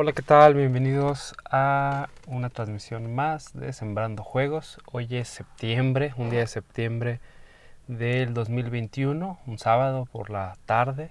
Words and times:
Hola, 0.00 0.12
¿qué 0.12 0.22
tal? 0.22 0.54
Bienvenidos 0.54 1.34
a 1.50 2.08
una 2.28 2.50
transmisión 2.50 3.16
más 3.16 3.52
de 3.52 3.72
Sembrando 3.72 4.22
Juegos. 4.22 4.78
Hoy 4.92 5.08
es 5.10 5.26
septiembre, 5.26 6.14
un 6.16 6.30
día 6.30 6.38
de 6.38 6.46
septiembre 6.46 7.18
del 7.88 8.32
2021, 8.32 9.40
un 9.44 9.58
sábado 9.58 10.04
por 10.04 10.30
la 10.30 10.56
tarde. 10.66 11.10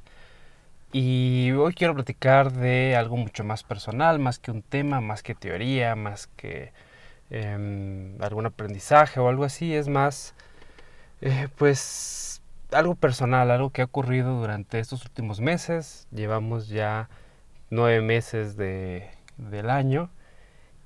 Y 0.93 1.51
hoy 1.51 1.73
quiero 1.73 1.95
platicar 1.95 2.53
de 2.53 2.95
algo 2.95 3.17
mucho 3.17 3.43
más 3.43 3.61
personal, 3.61 4.19
más 4.19 4.39
que 4.39 4.51
un 4.51 4.61
tema, 4.61 5.01
más 5.01 5.21
que 5.21 5.35
teoría, 5.35 5.97
más 5.97 6.27
que 6.37 6.71
em, 7.29 8.15
algún 8.21 8.45
aprendizaje 8.45 9.19
o 9.19 9.27
algo 9.27 9.43
así. 9.43 9.75
Es 9.75 9.89
más, 9.89 10.33
eh, 11.19 11.49
pues, 11.57 12.41
algo 12.71 12.95
personal, 12.95 13.51
algo 13.51 13.69
que 13.71 13.81
ha 13.81 13.85
ocurrido 13.85 14.39
durante 14.39 14.79
estos 14.79 15.03
últimos 15.03 15.41
meses. 15.41 16.07
Llevamos 16.11 16.69
ya 16.69 17.09
nueve 17.69 18.01
meses 18.01 18.57
de, 18.57 19.09
del 19.37 19.69
año. 19.69 20.09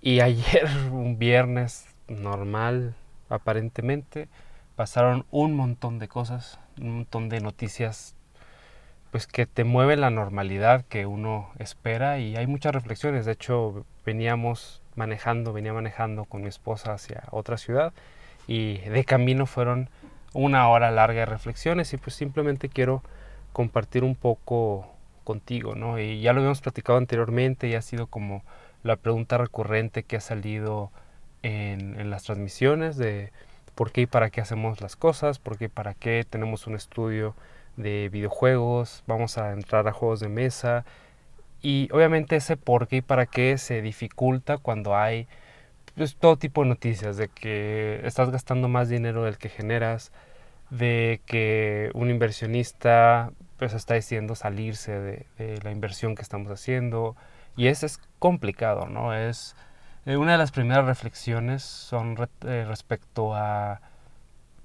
Y 0.02 0.20
ayer, 0.22 0.66
un 0.92 1.18
viernes 1.18 1.86
normal, 2.08 2.96
aparentemente, 3.30 4.28
pasaron 4.76 5.26
un 5.32 5.56
montón 5.56 6.00
de 6.00 6.08
cosas, 6.08 6.60
un 6.80 6.96
montón 6.96 7.30
de 7.30 7.40
noticias, 7.40 8.16
pues 9.12 9.28
que 9.28 9.46
te 9.46 9.64
mueve 9.64 9.98
la 9.98 10.10
normalidad 10.10 10.86
que 10.86 11.06
uno 11.06 11.52
espera 11.60 12.20
y 12.20 12.36
hay 12.36 12.48
muchas 12.48 12.74
reflexiones. 12.74 13.26
De 13.26 13.34
hecho, 13.34 13.86
veníamos 14.06 14.82
manejando, 14.96 15.54
venía 15.54 15.74
manejando 15.74 16.26
con 16.26 16.42
mi 16.42 16.48
esposa 16.48 16.94
hacia 16.94 17.24
otra 17.32 17.58
ciudad 17.58 17.94
y 18.48 18.78
de 18.78 19.04
camino 19.06 19.46
fueron 19.46 19.90
una 20.34 20.68
hora 20.70 20.92
larga 20.92 21.22
de 21.22 21.26
reflexiones 21.26 21.94
y 21.94 21.98
pues 21.98 22.16
simplemente 22.16 22.70
quiero 22.70 23.04
compartir 23.54 24.04
un 24.04 24.16
poco 24.16 24.88
contigo, 25.24 25.76
¿no? 25.76 26.00
Y 26.00 26.22
ya 26.22 26.34
lo 26.34 26.40
habíamos 26.40 26.62
platicado 26.62 26.98
anteriormente 26.98 27.68
y 27.68 27.76
ha 27.76 27.82
sido 27.82 28.08
como 28.08 28.44
la 28.84 28.96
pregunta 28.96 29.38
recurrente 29.38 30.04
que 30.04 30.18
ha 30.18 30.22
salido 30.22 30.92
en, 31.44 32.10
las 32.10 32.24
transmisiones 32.24 32.98
de 32.98 33.32
por 33.76 33.92
qué 33.92 34.02
y 34.02 34.06
para 34.06 34.30
qué 34.30 34.42
hacemos 34.42 34.82
las 34.82 34.96
cosas, 34.96 35.40
por 35.40 35.58
qué 35.58 35.66
y 35.66 35.70
para 35.70 35.94
qué 35.94 36.26
tenemos 36.30 36.68
un 36.68 36.76
estudio 36.76 37.36
de 37.78 38.10
videojuegos, 38.12 39.04
vamos 39.08 39.38
a 39.38 39.54
entrar 39.54 39.88
a 39.88 39.94
juegos 39.94 40.20
de 40.20 40.30
mesa 40.30 40.86
y 41.62 41.90
obviamente 41.92 42.36
ese 42.36 42.58
por 42.58 42.88
qué 42.88 42.98
y 42.98 43.02
para 43.02 43.26
qué 43.26 43.58
se 43.58 43.82
dificulta 43.82 44.58
cuando 44.58 44.96
hay 44.98 45.28
pues, 45.96 46.16
todo 46.16 46.38
tipo 46.38 46.64
de 46.64 46.70
noticias 46.70 47.18
de 47.18 47.28
que 47.28 48.02
estás 48.04 48.32
gastando 48.32 48.68
más 48.68 48.90
dinero 48.90 49.24
del 49.24 49.38
que 49.38 49.50
generas, 49.50 50.12
de 50.70 51.22
que 51.26 51.92
un 51.94 52.10
inversionista 52.10 53.32
pues 53.62 53.76
está 53.76 53.94
diciendo 53.94 54.34
salirse 54.34 55.00
de, 55.38 55.60
la 55.62 55.70
inversión 55.70 56.16
que 56.16 56.24
estamos 56.24 56.52
haciendo. 56.52 57.16
Y 57.56 57.68
eso 57.68 57.86
es 57.86 58.00
complicado, 58.18 58.88
¿no? 58.88 59.14
Es 59.14 59.56
eh, 60.08 60.18
una 60.18 60.32
de 60.32 60.40
las 60.40 60.52
primeras 60.52 60.88
reflexiones 60.88 61.62
son 61.62 62.18
eh, 62.48 62.66
respecto 62.68 63.36
a 63.36 63.82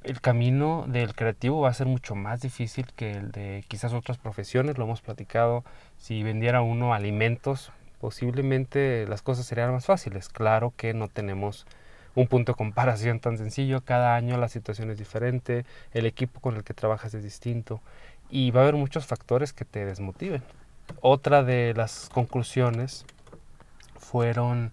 el 0.02 0.22
camino 0.22 0.86
del 0.88 1.14
creativo 1.14 1.60
va 1.60 1.68
a 1.68 1.74
ser 1.74 1.86
mucho 1.86 2.14
más 2.14 2.40
difícil 2.40 2.86
que 2.96 3.10
el 3.10 3.32
de 3.32 3.66
quizás 3.68 3.92
otras 3.92 4.16
profesiones, 4.16 4.78
lo 4.78 4.84
hemos 4.84 5.02
platicado, 5.02 5.62
si 5.98 6.22
vendiera 6.22 6.62
uno 6.62 6.94
alimentos, 6.94 7.72
posiblemente 8.00 9.06
las 9.06 9.20
cosas 9.20 9.44
serían 9.44 9.72
más 9.72 9.84
fáciles. 9.84 10.30
Claro 10.30 10.72
que 10.74 10.94
no 10.94 11.08
tenemos 11.08 11.66
un 12.14 12.28
punto 12.28 12.52
de 12.52 12.56
comparación 12.56 13.20
tan 13.20 13.36
sencillo, 13.36 13.82
cada 13.84 14.16
año 14.16 14.38
la 14.38 14.48
situación 14.48 14.90
es 14.90 14.96
diferente, 14.96 15.66
el 15.92 16.06
equipo 16.06 16.40
con 16.40 16.56
el 16.56 16.64
que 16.64 16.72
trabajas 16.72 17.12
es 17.12 17.22
distinto 17.22 17.82
y 18.30 18.50
va 18.50 18.60
a 18.60 18.62
haber 18.64 18.76
muchos 18.76 19.06
factores 19.06 19.52
que 19.52 19.64
te 19.64 19.84
desmotiven. 19.84 20.42
Otra 21.00 21.42
de 21.42 21.74
las 21.74 22.08
conclusiones 22.12 23.04
fueron 23.98 24.72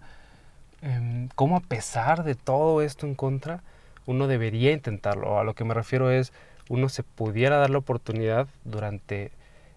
em, 0.82 1.28
cómo 1.34 1.56
a 1.56 1.60
pesar 1.60 2.24
de 2.24 2.34
todo 2.34 2.82
esto 2.82 3.06
en 3.06 3.14
contra, 3.14 3.62
uno 4.06 4.26
debería 4.26 4.72
intentarlo. 4.72 5.38
A 5.38 5.44
lo 5.44 5.54
que 5.54 5.64
me 5.64 5.74
refiero 5.74 6.10
es, 6.10 6.32
uno 6.68 6.88
se 6.88 7.02
pudiera 7.02 7.56
dar 7.56 7.70
la 7.70 7.78
oportunidad 7.78 8.48
durante 8.64 9.32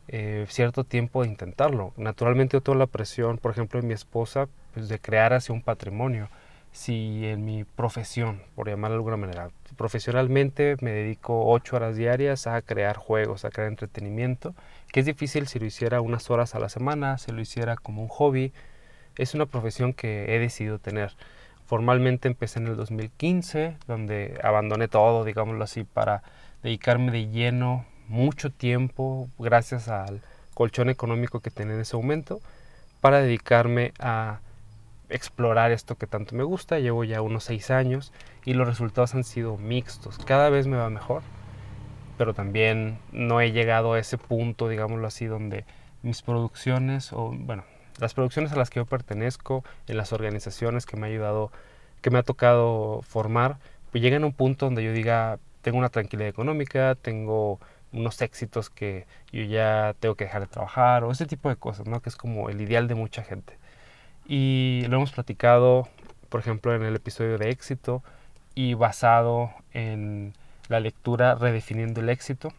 eh, 0.08 0.46
cierto 0.50 0.84
tiempo 0.84 1.24
de 1.24 1.30
intentarlo. 1.30 1.94
Naturalmente 1.98 2.56
yo 2.56 2.62
tengo 2.62 2.80
la 2.80 2.88
presión, 2.88 3.38
por 3.38 3.52
ejemplo, 3.52 3.82
de 3.82 3.88
mi 3.88 3.94
esposa, 3.94 4.48
pues, 4.74 4.90
de 4.90 5.00
crear 5.00 5.34
así 5.34 5.52
un 5.52 5.62
patrimonio 5.62 6.30
si 6.72 7.26
en 7.26 7.44
mi 7.44 7.64
profesión, 7.64 8.42
por 8.56 8.70
llamarlo 8.70 8.96
de 8.96 9.00
alguna 9.00 9.18
manera, 9.18 9.50
profesionalmente 9.78 10.76
me 10.82 10.92
dedico 10.92 11.46
ocho 11.48 11.76
horas 11.76 11.96
diarias 11.96 12.48
a 12.48 12.62
crear 12.62 12.98
juegos, 12.98 13.46
a 13.46 13.52
crear 13.52 13.70
entretenimiento, 13.70 14.54
que 14.92 15.00
es 15.00 15.06
difícil 15.06 15.48
si 15.48 15.60
lo 15.60 15.66
hiciera 15.66 16.02
unas 16.02 16.30
horas 16.30 16.56
a 16.56 16.60
la 16.60 16.70
semana, 16.70 17.18
si 17.18 17.32
lo 17.32 17.40
hiciera 17.40 17.78
como 17.78 18.02
un 18.02 18.10
hobby, 18.10 18.52
es 19.18 19.34
una 19.34 19.46
profesión 19.46 19.94
que 19.94 20.36
he 20.36 20.40
decidido 20.40 20.80
tener. 20.80 21.14
Formalmente 21.66 22.28
empecé 22.28 22.60
en 22.60 22.68
el 22.68 22.76
2015, 22.76 23.78
donde 23.88 24.40
abandoné 24.44 24.88
todo, 24.88 25.24
digámoslo 25.24 25.64
así, 25.64 25.84
para 25.84 26.24
dedicarme 26.64 27.12
de 27.12 27.28
lleno 27.28 27.86
mucho 28.08 28.52
tiempo, 28.52 29.30
gracias 29.38 29.88
al 29.90 30.22
colchón 30.54 30.90
económico 30.90 31.40
que 31.40 31.52
tenía 31.52 31.76
en 31.76 31.82
ese 31.82 31.98
momento, 31.98 32.42
para 33.02 33.22
dedicarme 33.22 33.94
a 34.00 34.40
explorar 35.10 35.72
esto 35.72 35.96
que 35.96 36.08
tanto 36.08 36.36
me 36.36 36.44
gusta. 36.44 36.80
Llevo 36.80 37.04
ya 37.04 37.22
unos 37.22 37.46
seis 37.46 37.72
años 37.72 38.14
y 38.46 38.54
los 38.54 38.68
resultados 38.68 39.16
han 39.16 39.24
sido 39.24 39.58
mixtos. 39.58 40.18
Cada 40.20 40.50
vez 40.50 40.68
me 40.68 40.78
va 40.78 40.90
mejor, 40.90 41.22
pero 42.18 42.34
también 42.34 43.00
no 43.12 43.42
he 43.42 43.52
llegado 43.52 43.94
a 43.94 44.00
ese 44.00 44.18
punto, 44.18 44.70
digámoslo 44.70 45.08
así, 45.08 45.26
donde 45.26 45.66
mis 46.02 46.22
producciones, 46.22 47.14
o 47.14 47.32
bueno, 47.34 47.64
las 48.00 48.14
producciones 48.14 48.52
a 48.52 48.56
las 48.56 48.70
que 48.70 48.80
yo 48.80 48.86
pertenezco, 48.86 49.64
en 49.88 49.98
las 49.98 50.14
organizaciones 50.14 50.86
que 50.86 50.98
me 50.98 51.08
ha 51.08 51.10
ayudado, 51.10 51.52
que 52.02 52.10
me 52.10 52.20
ha 52.20 52.24
tocado 52.24 53.02
formar, 53.02 53.58
pues 53.92 54.04
llegan 54.04 54.24
a 54.24 54.28
un 54.28 54.34
punto 54.34 54.66
donde 54.66 54.84
yo 54.84 54.94
diga, 54.94 55.40
tengo 55.62 55.78
una 55.78 55.90
tranquilidad 55.90 56.30
económica, 56.30 56.96
tengo 56.96 57.60
unos 57.92 58.22
éxitos 58.22 58.70
que 58.70 59.08
yo 59.32 59.44
ya 59.44 59.96
tengo 60.00 60.16
que 60.16 60.26
dejar 60.26 60.42
de 60.42 60.48
trabajar, 60.48 61.04
o 61.04 61.12
ese 61.12 61.26
tipo 61.26 61.50
de 61.50 61.56
cosas, 61.56 61.88
¿no? 61.88 62.02
Que 62.02 62.10
es 62.10 62.16
como 62.16 62.50
el 62.50 62.62
ideal 62.62 62.88
de 62.88 62.96
mucha 62.96 63.24
gente. 63.24 63.58
Y 64.28 64.84
lo 64.90 64.98
hemos 64.98 65.14
platicado, 65.14 65.88
por 66.30 66.42
ejemplo, 66.42 66.76
en 66.76 66.84
el 66.84 66.96
episodio 66.96 67.38
de 67.38 67.50
éxito 67.50 68.04
y 68.56 68.74
basado 68.74 69.52
en 69.74 70.34
la 70.68 70.80
lectura 70.82 71.36
Redefiniendo 71.36 72.02
el 72.02 72.10
éxito. 72.10 72.50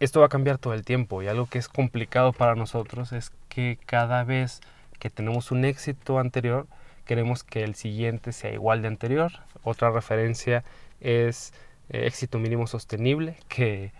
Esto 0.00 0.20
va 0.20 0.26
a 0.26 0.30
cambiar 0.30 0.58
todo 0.58 0.74
el 0.74 0.84
tiempo 0.84 1.22
y 1.22 1.28
algo 1.28 1.46
que 1.46 1.58
es 1.58 1.68
complicado 1.68 2.32
para 2.32 2.54
nosotros 2.54 3.12
es 3.12 3.32
que 3.48 3.78
cada 3.86 4.24
vez 4.24 4.60
que 4.98 5.10
tenemos 5.10 5.50
un 5.50 5.64
éxito 5.64 6.18
anterior, 6.18 6.66
queremos 7.06 7.42
que 7.42 7.64
el 7.64 7.74
siguiente 7.74 8.32
sea 8.32 8.52
igual 8.52 8.82
de 8.82 8.88
anterior. 8.88 9.32
Otra 9.62 9.90
referencia 9.90 10.62
es 11.00 11.54
eh, 11.88 12.06
éxito 12.06 12.38
mínimo 12.38 12.66
sostenible, 12.66 13.36
que 13.48 13.92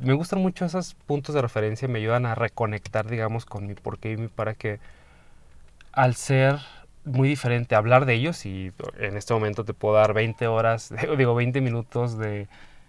me 0.00 0.14
gustan 0.14 0.40
mucho 0.40 0.64
esos 0.64 0.94
puntos 0.94 1.34
de 1.34 1.42
referencia, 1.42 1.88
me 1.88 1.98
ayudan 1.98 2.26
a 2.26 2.34
reconectar, 2.34 3.08
digamos, 3.08 3.44
con 3.44 3.66
mi 3.66 3.74
por 3.74 3.98
qué 3.98 4.12
y 4.12 4.16
mi 4.16 4.28
para 4.28 4.54
qué 4.54 4.78
al 5.92 6.14
ser 6.14 6.58
muy 7.04 7.28
diferente 7.28 7.74
hablar 7.74 8.04
de 8.04 8.14
ellos 8.14 8.44
y 8.46 8.72
en 8.98 9.16
este 9.16 9.34
momento 9.34 9.64
te 9.64 9.74
puedo 9.74 9.94
dar 9.94 10.12
20 10.14 10.46
horas, 10.46 10.92
digo 11.18 11.34
20 11.34 11.60
minutos 11.60 12.18
de, 12.18 12.48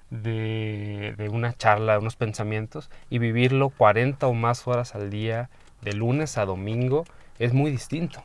de, 0.10 1.30
una 1.32 1.54
charla, 1.54 1.94
de 1.94 2.00
unos 2.00 2.16
pensamientos 2.16 2.90
y 3.10 3.20
vivirlo 3.20 3.70
40 3.70 4.28
o 4.28 4.34
más 4.34 4.68
horas 4.68 4.96
al 4.96 5.10
día 5.10 5.50
de 5.82 5.94
lunes 5.94 6.38
a 6.38 6.46
domingo 6.46 7.06
es 7.40 7.54
muy 7.54 7.72
distinto. 7.72 8.22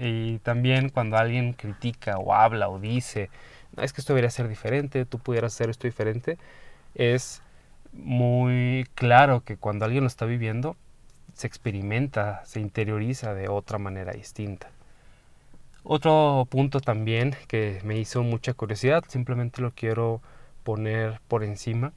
Y 0.00 0.38
también 0.38 0.88
cuando 0.88 1.18
alguien 1.18 1.52
critica 1.52 2.16
o 2.16 2.32
habla 2.32 2.68
o 2.68 2.78
dice, 2.78 3.28
es 3.76 3.92
que 3.92 4.00
esto 4.00 4.14
debería 4.14 4.30
ser 4.30 4.48
diferente, 4.48 5.04
tú 5.04 5.18
pudieras 5.18 5.54
hacer 5.54 5.68
esto 5.68 5.86
diferente, 5.86 6.38
es 6.94 7.42
muy 7.92 8.86
claro 8.94 9.42
que 9.44 9.56
cuando 9.56 9.84
alguien 9.84 10.04
lo 10.04 10.08
está 10.08 10.24
viviendo, 10.24 10.76
se 11.36 11.46
experimenta, 11.46 12.42
se 12.46 12.60
interioriza 12.60 13.34
de 13.34 13.48
otra 13.48 13.78
manera 13.78 14.12
distinta. 14.12 14.70
Otro 15.84 16.48
punto 16.50 16.80
también 16.80 17.36
que 17.46 17.80
me 17.84 17.98
hizo 17.98 18.22
mucha 18.22 18.54
curiosidad, 18.54 19.04
simplemente 19.06 19.60
lo 19.60 19.70
quiero 19.70 20.22
poner 20.64 21.20
por 21.28 21.44
encima, 21.44 21.92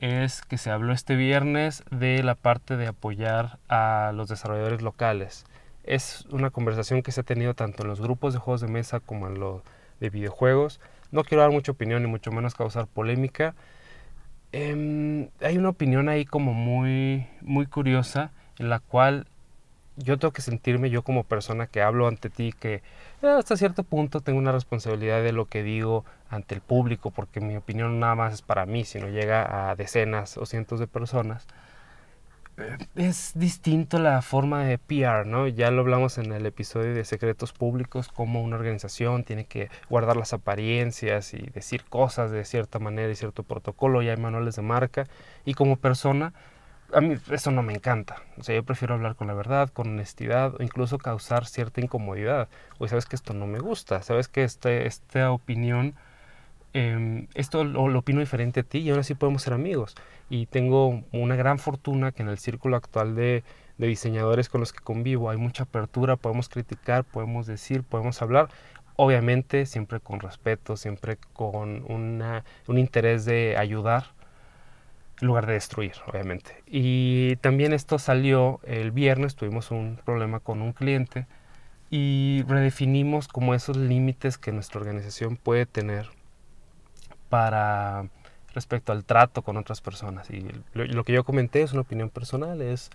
es 0.00 0.42
que 0.42 0.58
se 0.58 0.70
habló 0.70 0.92
este 0.92 1.14
viernes 1.14 1.84
de 1.92 2.22
la 2.24 2.34
parte 2.34 2.76
de 2.76 2.88
apoyar 2.88 3.58
a 3.68 4.12
los 4.14 4.28
desarrolladores 4.28 4.82
locales. 4.82 5.46
Es 5.84 6.26
una 6.30 6.50
conversación 6.50 7.02
que 7.02 7.12
se 7.12 7.20
ha 7.20 7.24
tenido 7.24 7.54
tanto 7.54 7.84
en 7.84 7.88
los 7.88 8.00
grupos 8.00 8.34
de 8.34 8.40
juegos 8.40 8.60
de 8.60 8.68
mesa 8.68 8.98
como 8.98 9.28
en 9.28 9.38
los 9.38 9.62
de 10.00 10.10
videojuegos. 10.10 10.80
No 11.12 11.22
quiero 11.22 11.42
dar 11.42 11.52
mucha 11.52 11.72
opinión 11.72 12.02
ni 12.02 12.08
mucho 12.08 12.32
menos 12.32 12.54
causar 12.54 12.88
polémica. 12.88 13.54
Em, 14.50 15.28
hay 15.40 15.58
una 15.58 15.70
opinión 15.70 16.08
ahí 16.08 16.24
como 16.24 16.52
muy, 16.54 17.26
muy 17.40 17.66
curiosa 17.66 18.32
la 18.58 18.80
cual 18.80 19.26
yo 19.98 20.18
tengo 20.18 20.32
que 20.32 20.42
sentirme 20.42 20.90
yo 20.90 21.02
como 21.02 21.24
persona 21.24 21.66
que 21.66 21.82
hablo 21.82 22.06
ante 22.06 22.30
ti, 22.30 22.52
que 22.58 22.82
eh, 23.22 23.26
hasta 23.26 23.56
cierto 23.56 23.82
punto 23.82 24.20
tengo 24.20 24.38
una 24.38 24.52
responsabilidad 24.52 25.22
de 25.22 25.32
lo 25.32 25.46
que 25.46 25.62
digo 25.62 26.04
ante 26.30 26.54
el 26.54 26.60
público, 26.60 27.10
porque 27.10 27.40
mi 27.40 27.56
opinión 27.56 27.98
nada 28.00 28.14
más 28.14 28.34
es 28.34 28.42
para 28.42 28.66
mí, 28.66 28.84
sino 28.84 29.08
llega 29.08 29.70
a 29.70 29.74
decenas 29.76 30.36
o 30.38 30.46
cientos 30.46 30.78
de 30.80 30.86
personas. 30.86 31.46
es 32.96 33.32
distinto 33.34 33.98
la 33.98 34.20
forma 34.22 34.64
de 34.64 34.78
PR, 34.78 35.24
¿no? 35.26 35.48
Ya 35.48 35.70
lo 35.70 35.80
hablamos 35.82 36.18
en 36.18 36.32
el 36.32 36.46
episodio 36.46 36.94
de 36.94 37.04
secretos 37.04 37.52
públicos, 37.52 38.08
cómo 38.08 38.42
una 38.42 38.56
organización 38.56 39.24
tiene 39.24 39.46
que 39.46 39.70
guardar 39.88 40.16
las 40.16 40.32
apariencias 40.32 41.34
y 41.34 41.38
decir 41.38 41.84
cosas 41.84 42.30
de 42.30 42.44
cierta 42.44 42.78
manera 42.78 43.10
y 43.10 43.16
cierto 43.16 43.42
protocolo, 43.42 44.02
ya 44.02 44.12
hay 44.12 44.16
manuales 44.16 44.56
de 44.56 44.62
marca, 44.62 45.06
y 45.44 45.54
como 45.54 45.76
persona, 45.76 46.32
a 46.92 47.00
mí 47.00 47.16
eso 47.30 47.50
no 47.50 47.62
me 47.62 47.72
encanta. 47.72 48.22
O 48.38 48.42
sea, 48.42 48.54
yo 48.54 48.62
prefiero 48.64 48.94
hablar 48.94 49.16
con 49.16 49.26
la 49.26 49.34
verdad, 49.34 49.68
con 49.70 49.88
honestidad, 49.88 50.54
o 50.58 50.62
incluso 50.62 50.98
causar 50.98 51.46
cierta 51.46 51.80
incomodidad. 51.80 52.48
O 52.78 52.88
sabes 52.88 53.06
que 53.06 53.16
esto 53.16 53.34
no 53.34 53.46
me 53.46 53.58
gusta, 53.58 54.02
sabes 54.02 54.28
que 54.28 54.44
este, 54.44 54.86
esta 54.86 55.30
opinión 55.32 55.94
Em, 56.74 57.28
esto 57.34 57.64
lo, 57.64 57.88
lo, 57.88 58.00
opino 58.00 58.20
diferente 58.20 58.60
a 58.60 58.62
ti 58.62 58.78
y 58.78 58.90
ahora 58.90 59.02
sí 59.02 59.14
podemos 59.14 59.42
ser 59.42 59.54
amigos. 59.54 59.94
Y 60.28 60.46
tengo 60.46 61.02
una 61.12 61.34
gran 61.36 61.58
fortuna 61.58 62.12
que 62.12 62.22
en 62.22 62.28
el 62.28 62.38
círculo 62.38 62.76
actual 62.76 63.14
de, 63.14 63.42
de, 63.78 63.86
diseñadores 63.86 64.48
con 64.48 64.60
los 64.60 64.72
que 64.72 64.80
convivo 64.80 65.30
hay 65.30 65.38
mucha 65.38 65.64
apertura, 65.64 66.16
podemos 66.16 66.48
criticar, 66.48 67.04
podemos 67.04 67.46
decir, 67.46 67.82
podemos 67.84 68.20
hablar. 68.22 68.48
Obviamente 68.96 69.64
siempre 69.66 70.00
con 70.00 70.20
respeto, 70.20 70.76
siempre 70.76 71.18
con 71.32 71.84
una, 71.90 72.44
un 72.66 72.78
interés 72.78 73.24
de 73.24 73.56
ayudar 73.56 74.17
en 75.20 75.26
lugar 75.26 75.46
de 75.46 75.54
destruir, 75.54 75.94
obviamente. 76.06 76.62
Y 76.66 77.36
también 77.36 77.72
esto 77.72 77.98
salió 77.98 78.60
el 78.64 78.90
viernes, 78.90 79.36
tuvimos 79.36 79.70
un 79.70 80.00
problema 80.04 80.40
con 80.40 80.62
un 80.62 80.72
cliente 80.72 81.26
y 81.90 82.44
redefinimos 82.46 83.28
como 83.28 83.54
esos 83.54 83.76
límites 83.76 84.38
que 84.38 84.52
nuestra 84.52 84.80
organización 84.80 85.36
puede 85.36 85.66
tener 85.66 86.10
para 87.28 88.08
respecto 88.54 88.92
al 88.92 89.04
trato 89.04 89.42
con 89.42 89.56
otras 89.56 89.80
personas. 89.80 90.30
Y 90.30 90.46
lo, 90.72 91.04
que 91.04 91.12
yo 91.12 91.24
comenté 91.24 91.62
es 91.62 91.72
una 91.72 91.82
opinión 91.82 92.10
personal, 92.10 92.60
es, 92.62 92.90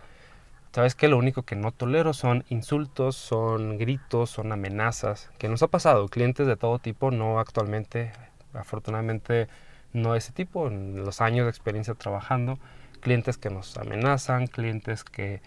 sabes 0.72 0.96
que 0.96 1.08
lo 1.08 1.18
único 1.18 1.44
que 1.44 1.56
no 1.56 1.72
tolero 1.72 2.14
son 2.14 2.44
insultos, 2.50 3.16
son 3.16 3.78
gritos, 3.78 4.30
son 4.30 4.52
amenazas, 4.52 5.30
que 5.38 5.50
nos 5.50 5.64
ha 5.64 5.68
pasado, 5.68 6.08
clientes 6.08 6.48
de 6.48 6.58
todo 6.58 6.80
tipo, 6.80 7.12
no 7.12 7.40
actualmente, 7.40 8.12
afortunadamente 8.54 9.48
no 9.94 10.16
ese 10.16 10.32
tipo, 10.32 10.68
en 10.68 11.04
los 11.06 11.22
años 11.22 11.46
de 11.46 11.50
experiencia 11.50 11.94
trabajando, 11.94 12.60
clientes 13.00 13.38
que 13.38 13.50
nos 13.50 13.78
amenazan, 13.78 14.48
clientes 14.48 15.04
que, 15.04 15.42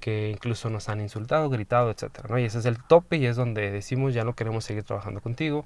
que 0.00 0.30
incluso 0.30 0.70
nos 0.70 0.88
han 0.88 1.00
insultado, 1.00 1.48
gritado, 1.48 1.90
etc. 1.90 2.26
¿no? 2.28 2.38
Y 2.38 2.44
ese 2.44 2.58
es 2.58 2.66
el 2.66 2.82
tope 2.82 3.16
y 3.16 3.26
es 3.26 3.36
donde 3.36 3.70
decimos 3.70 4.14
ya 4.14 4.24
no 4.24 4.34
queremos 4.34 4.64
seguir 4.64 4.84
trabajando 4.84 5.20
contigo 5.20 5.64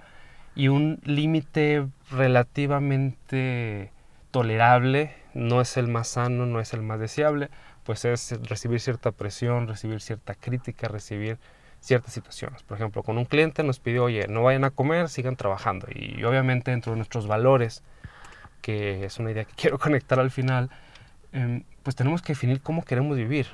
y 0.54 0.68
un 0.68 1.00
límite 1.04 1.86
relativamente 2.10 3.92
tolerable, 4.30 5.14
no 5.34 5.60
es 5.60 5.76
el 5.76 5.88
más 5.88 6.08
sano, 6.08 6.46
no 6.46 6.60
es 6.60 6.74
el 6.74 6.82
más 6.82 6.98
deseable, 6.98 7.48
pues 7.84 8.04
es 8.04 8.38
recibir 8.42 8.80
cierta 8.80 9.12
presión, 9.12 9.68
recibir 9.68 10.00
cierta 10.00 10.34
crítica, 10.34 10.88
recibir 10.88 11.38
ciertas 11.80 12.12
situaciones. 12.12 12.64
Por 12.64 12.76
ejemplo, 12.76 13.02
con 13.02 13.18
un 13.18 13.24
cliente 13.24 13.62
nos 13.62 13.78
pidió, 13.78 14.04
oye, 14.04 14.26
no 14.28 14.42
vayan 14.42 14.64
a 14.64 14.70
comer, 14.70 15.08
sigan 15.08 15.36
trabajando. 15.36 15.86
Y 15.94 16.24
obviamente 16.24 16.72
dentro 16.72 16.92
de 16.92 16.96
nuestros 16.96 17.28
valores, 17.28 17.84
que 18.62 19.04
es 19.04 19.18
una 19.18 19.30
idea 19.30 19.44
que 19.44 19.54
quiero 19.56 19.78
conectar 19.78 20.20
al 20.20 20.30
final, 20.30 20.70
em, 21.32 21.64
pues 21.82 21.96
tenemos 21.96 22.22
que 22.22 22.32
definir 22.32 22.60
cómo 22.60 22.84
queremos 22.84 23.16
vivir. 23.16 23.46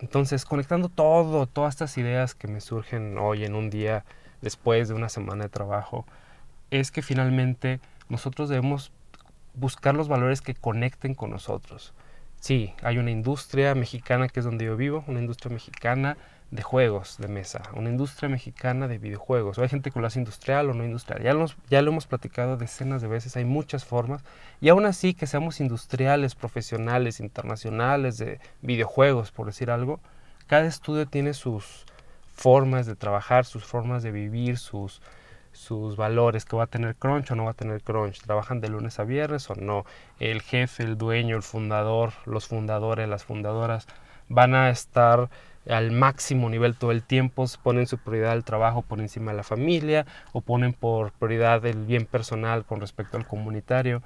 Entonces, 0.00 0.44
conectando 0.44 0.88
todo, 0.88 1.46
todas 1.46 1.74
estas 1.74 1.98
ideas 1.98 2.34
que 2.34 2.46
me 2.46 2.60
surgen 2.60 3.18
hoy 3.18 3.44
en 3.44 3.54
un 3.54 3.70
día 3.70 4.04
después 4.40 4.88
de 4.88 4.94
una 4.94 5.08
semana 5.08 5.44
de 5.44 5.48
trabajo, 5.50 6.06
es 6.70 6.90
que 6.90 7.02
finalmente 7.02 7.80
nosotros 8.08 8.48
debemos 8.48 8.92
buscar 9.54 9.94
los 9.94 10.08
valores 10.08 10.40
que 10.40 10.54
conecten 10.54 11.14
con 11.14 11.30
nosotros. 11.30 11.94
Sí, 12.40 12.74
hay 12.82 12.98
una 12.98 13.10
industria 13.10 13.74
mexicana 13.74 14.28
que 14.28 14.40
es 14.40 14.44
donde 14.44 14.66
yo 14.66 14.76
vivo, 14.76 15.02
una 15.08 15.18
industria 15.18 15.52
mexicana 15.52 16.16
de 16.50 16.62
juegos 16.62 17.18
de 17.18 17.28
mesa, 17.28 17.62
una 17.74 17.90
industria 17.90 18.28
mexicana 18.28 18.88
de 18.88 18.98
videojuegos. 18.98 19.58
O 19.58 19.62
hay 19.62 19.68
gente 19.68 19.90
que 19.90 20.00
lo 20.00 20.06
hace 20.06 20.18
industrial 20.18 20.70
o 20.70 20.74
no 20.74 20.84
industrial. 20.84 21.22
Ya, 21.22 21.34
ya 21.68 21.82
lo 21.82 21.90
hemos 21.90 22.06
platicado 22.06 22.56
decenas 22.56 23.02
de 23.02 23.08
veces, 23.08 23.36
hay 23.36 23.44
muchas 23.44 23.84
formas. 23.84 24.22
Y 24.60 24.70
aún 24.70 24.86
así 24.86 25.12
que 25.14 25.26
seamos 25.26 25.60
industriales, 25.60 26.34
profesionales, 26.34 27.20
internacionales 27.20 28.16
de 28.18 28.40
videojuegos, 28.62 29.30
por 29.30 29.46
decir 29.46 29.70
algo, 29.70 30.00
cada 30.46 30.66
estudio 30.66 31.06
tiene 31.06 31.34
sus 31.34 31.84
formas 32.32 32.86
de 32.86 32.96
trabajar, 32.96 33.44
sus 33.44 33.64
formas 33.64 34.02
de 34.02 34.10
vivir, 34.10 34.56
sus, 34.56 35.02
sus 35.52 35.96
valores, 35.96 36.46
que 36.46 36.56
va 36.56 36.64
a 36.64 36.68
tener 36.68 36.94
crunch 36.96 37.30
o 37.30 37.34
no 37.34 37.44
va 37.44 37.50
a 37.50 37.54
tener 37.54 37.82
crunch, 37.82 38.22
trabajan 38.22 38.60
de 38.60 38.68
lunes 38.68 38.98
a 38.98 39.04
viernes 39.04 39.50
o 39.50 39.54
no, 39.56 39.84
el 40.18 40.40
jefe, 40.40 40.84
el 40.84 40.96
dueño, 40.96 41.36
el 41.36 41.42
fundador, 41.42 42.12
los 42.24 42.46
fundadores, 42.46 43.08
las 43.08 43.24
fundadoras 43.24 43.86
van 44.28 44.54
a 44.54 44.70
estar 44.70 45.30
al 45.68 45.90
máximo 45.90 46.48
nivel 46.48 46.76
todo 46.76 46.92
el 46.92 47.02
tiempo, 47.02 47.44
ponen 47.62 47.86
su 47.86 47.98
prioridad 47.98 48.32
al 48.32 48.44
trabajo 48.44 48.82
por 48.82 49.00
encima 49.00 49.32
de 49.32 49.36
la 49.36 49.42
familia 49.42 50.06
o 50.32 50.40
ponen 50.40 50.72
por 50.72 51.12
prioridad 51.12 51.64
el 51.66 51.84
bien 51.84 52.06
personal 52.06 52.64
con 52.64 52.80
respecto 52.80 53.16
al 53.16 53.26
comunitario. 53.26 54.02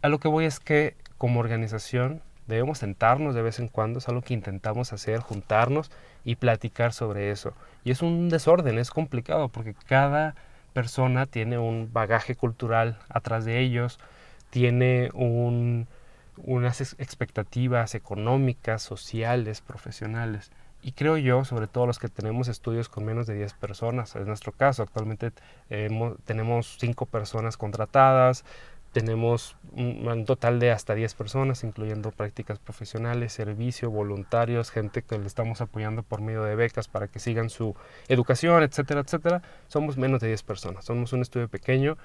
A 0.00 0.08
lo 0.08 0.18
que 0.18 0.28
voy 0.28 0.46
es 0.46 0.60
que 0.60 0.96
como 1.18 1.40
organización 1.40 2.22
debemos 2.46 2.78
sentarnos 2.78 3.34
de 3.34 3.42
vez 3.42 3.58
en 3.58 3.68
cuando, 3.68 3.98
es 3.98 4.08
algo 4.08 4.22
que 4.22 4.34
intentamos 4.34 4.92
hacer, 4.92 5.20
juntarnos 5.20 5.90
y 6.24 6.36
platicar 6.36 6.92
sobre 6.92 7.30
eso. 7.30 7.52
Y 7.84 7.90
es 7.90 8.00
un 8.00 8.30
desorden, 8.30 8.78
es 8.78 8.90
complicado 8.90 9.48
porque 9.48 9.74
cada 9.86 10.34
persona 10.72 11.26
tiene 11.26 11.58
un 11.58 11.90
bagaje 11.92 12.34
cultural 12.34 12.98
atrás 13.08 13.44
de 13.44 13.60
ellos, 13.60 13.98
tiene 14.50 15.10
unas 16.44 16.80
expectativas 16.80 17.94
económicas, 17.94 18.82
sociales, 18.82 19.60
profesionales. 19.60 20.50
Y 20.82 20.92
creo 20.92 21.16
yo, 21.16 21.44
sobre 21.44 21.66
todo 21.66 21.86
los 21.86 21.98
que 21.98 22.08
tenemos 22.08 22.48
estudios 22.48 22.88
con 22.88 23.04
menos 23.04 23.26
de 23.26 23.34
10 23.34 23.54
personas, 23.54 24.14
es 24.14 24.26
nuestro 24.26 24.52
caso, 24.52 24.82
actualmente 24.82 25.32
tenemos 26.24 26.76
5 26.78 27.06
personas 27.06 27.56
contratadas, 27.56 28.44
tenemos 28.92 29.56
un, 29.72 30.24
total 30.24 30.60
de 30.60 30.70
hasta 30.70 30.94
10 30.94 31.14
personas, 31.14 31.62
incluyendo 31.64 32.10
prácticas 32.10 32.58
profesionales, 32.58 33.32
servicio, 33.32 33.90
voluntarios, 33.90 34.70
gente 34.70 35.02
que 35.02 35.18
le 35.18 35.26
estamos 35.26 35.60
apoyando 35.60 36.02
por 36.02 36.20
medio 36.20 36.44
de 36.44 36.56
becas 36.56 36.88
para 36.88 37.08
que 37.08 37.18
sigan 37.18 37.50
su 37.50 37.74
educación, 38.08 38.62
etcétera, 38.62 39.00
etcétera. 39.00 39.42
Somos 39.66 39.96
menos 39.98 40.20
de 40.20 40.28
10 40.28 40.42
personas, 40.44 40.84
somos 40.84 41.12
un 41.12 41.22
estudio 41.22 41.48
pequeño 41.48 41.98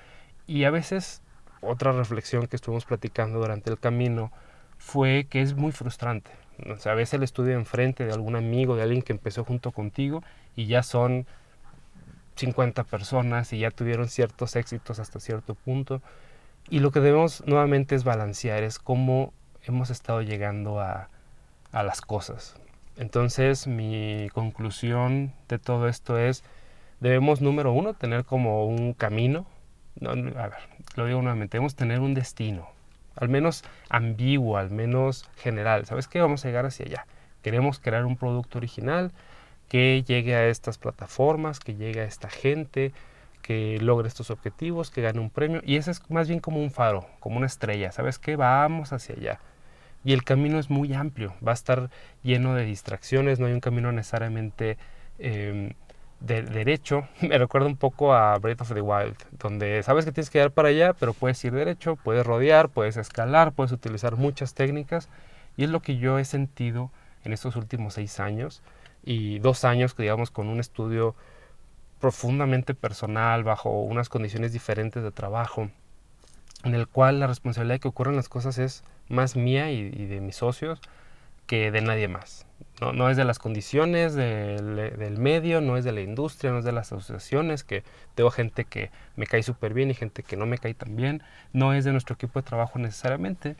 y 0.46 0.66
a 0.66 0.72
veces 0.72 1.22
otra 1.65 1.91
reflexión 1.91 2.48
que 2.48 2.55
estuvimos 2.55 2.86
platicando 2.86 3.39
durante 3.39 3.70
el 3.70 3.79
camino 3.79 4.32
fue 4.77 5.27
que 5.29 5.41
es 5.41 5.55
muy 5.55 5.72
frustrante. 5.72 6.32
O 6.70 6.77
sea, 6.77 6.91
a 6.91 6.96
veces 6.96 7.15
el 7.15 7.24
estudio 7.24 7.53
enfrente 7.53 8.05
de 8.05 8.13
algún 8.13 8.36
amigo, 8.36 8.75
de 8.75 8.84
alguien 8.84 9.01
que 9.01 9.13
empezó 9.13 9.43
junto 9.43 9.72
contigo 9.72 10.24
y 10.55 10.67
ya 10.67 10.84
son 10.84 11.25
50 12.36 12.84
personas 12.84 13.53
y 13.53 13.60
ya 13.60 13.72
tuvieron 13.72 14.08
ciertos 14.08 14.55
éxitos 14.55 15.00
hasta 15.00 15.20
cierto 15.20 15.55
punto 15.55 16.01
y 16.70 16.79
lo 16.79 16.91
que 16.91 17.00
debemos 17.00 17.43
nuevamente 17.46 17.96
es 17.96 18.03
balancear, 18.03 18.63
es 18.63 18.79
cómo 18.79 19.34
hemos 19.63 19.89
estado 19.89 20.22
llegando 20.22 20.79
a, 20.79 21.10
a 21.72 21.84
las 21.84 22.01
cosas. 22.01 22.55
Entonces 22.98 23.67
mi 23.67 24.29
conclusión 24.34 25.34
de 25.50 25.60
todo 25.60 25.88
esto 25.88 26.17
es, 26.17 26.43
debemos, 27.00 27.41
número 27.41 27.74
uno, 27.74 27.93
tener 27.93 28.24
como 28.24 28.65
un 28.65 28.93
camino, 28.93 29.46
no, 30.00 30.12
a 30.12 30.13
ver, 30.48 30.53
lo 30.96 31.06
digo 31.06 31.22
nuevamente, 31.22 31.58
debemos 31.58 31.76
tener 31.76 32.00
un 32.00 32.14
destino, 32.14 32.70
al 33.16 33.30
menos 33.30 33.64
ambiguo, 33.90 34.58
al 34.58 34.72
menos 34.72 35.30
general. 35.38 35.86
¿Sabes 35.86 36.08
qué? 36.08 36.22
Vamos 36.22 36.44
a 36.44 36.48
llegar 36.48 36.66
hacia 36.66 36.86
allá. 36.86 37.06
Queremos 37.42 37.80
crear 37.80 38.06
un 38.06 38.18
producto 38.18 38.58
original 38.58 39.12
que 39.70 40.04
llegue 40.06 40.36
a 40.36 40.48
estas 40.48 40.78
plataformas, 40.78 41.60
que 41.60 41.76
llegue 41.76 42.02
a 42.02 42.06
esta 42.06 42.30
gente, 42.30 42.94
que 43.42 43.78
logre 43.82 44.08
estos 44.08 44.30
objetivos, 44.32 44.90
que 44.90 45.02
gane 45.02 45.20
un 45.20 45.30
premio. 45.30 45.62
Y 45.66 45.76
ese 45.76 45.92
es 45.92 46.10
más 46.10 46.28
bien 46.28 46.40
como 46.40 46.62
un 46.62 46.72
faro, 46.72 47.06
como 47.20 47.38
una 47.38 47.48
estrella. 47.48 47.92
¿Sabes 47.92 48.18
qué? 48.18 48.36
Vamos 48.36 48.94
hacia 48.94 49.16
allá. 49.16 49.40
Y 50.04 50.14
el 50.14 50.24
camino 50.24 50.60
es 50.60 50.70
muy 50.70 50.94
amplio, 50.94 51.34
va 51.46 51.52
a 51.52 51.54
estar 51.54 51.90
lleno 52.24 52.56
de 52.56 52.66
distracciones, 52.66 53.40
no 53.40 53.46
hay 53.46 53.54
un 53.54 53.62
camino 53.62 53.92
necesariamente 53.92 54.78
em, 55.18 55.74
de 56.24 56.42
derecho. 56.42 57.08
Me 57.22 57.38
recuerda 57.38 57.68
un 57.68 57.77
poco 57.77 58.13
a 58.13 58.38
Breath 58.39 58.62
of 58.62 58.74
the 58.74 58.82
Wild, 58.82 59.15
donde 59.38 59.84
sabes 59.84 60.06
que 60.06 60.12
tienes 60.12 60.30
que 60.30 60.42
ir 60.42 60.51
para 60.51 60.70
allá, 60.70 60.94
pero 60.94 61.13
puedes 61.13 61.44
ir 61.46 61.53
derecho, 61.53 61.98
puedes 61.98 62.25
rodear, 62.25 62.70
puedes 62.70 62.98
escalar, 62.98 63.51
puedes 63.51 63.72
utilizar 63.72 64.15
muchas 64.15 64.56
técnicas. 64.56 65.10
Y 65.56 65.65
es 65.65 65.70
lo 65.70 65.82
que 65.82 65.98
yo 65.98 66.18
he 66.18 66.25
sentido 66.25 66.89
en 67.24 67.34
estos 67.34 67.56
últimos 67.56 67.94
seis 67.94 68.20
años 68.20 68.63
y 69.03 69.39
dos 69.39 69.65
años, 69.65 69.96
digamos, 69.96 70.32
con 70.32 70.48
un 70.48 70.60
estudio 70.60 71.15
profundamente 72.00 72.74
personal, 72.74 73.44
bajo 73.44 73.82
unas 73.82 74.10
condiciones 74.10 74.51
diferentes 74.51 75.03
de 75.03 75.12
trabajo, 75.12 75.70
en 76.63 76.75
el 76.75 76.88
cual 76.88 77.20
la 77.20 77.27
responsabilidad 77.27 77.75
de 77.75 77.80
que 77.82 77.88
ocurran 77.88 78.15
las 78.15 78.30
cosas 78.30 78.58
es 78.58 78.84
más 79.10 79.36
mía 79.36 79.72
y, 79.72 79.89
de 79.89 80.20
mis 80.22 80.38
socios 80.38 80.82
que 81.48 81.72
de 81.72 81.82
nadie 81.82 82.08
más. 82.08 82.46
No, 82.82 82.92
no 82.92 83.10
es 83.10 83.18
de 83.18 83.24
las 83.24 83.40
condiciones 83.40 84.16
del, 84.16 85.16
medio, 85.18 85.62
no 85.62 85.78
es 85.78 85.86
de 85.86 85.92
la 85.92 86.02
industria, 86.02 86.52
no 86.52 86.60
es 86.60 86.66
de 86.66 86.72
las 86.72 86.92
asociaciones, 86.92 87.64
que 87.64 87.84
tengo 88.16 88.32
gente 88.32 88.66
que 88.66 88.90
me 89.16 89.28
cae 89.28 89.44
súper 89.44 89.74
bien 89.74 89.92
y 89.92 89.94
gente 89.94 90.24
que 90.24 90.36
no 90.36 90.46
me 90.46 90.58
cae 90.58 90.74
tan 90.74 90.96
bien, 90.96 91.24
no 91.54 91.74
es 91.74 91.86
de 91.86 91.92
nuestro 91.92 92.16
equipo 92.16 92.40
de 92.40 92.48
trabajo 92.48 92.80
necesariamente, 92.80 93.56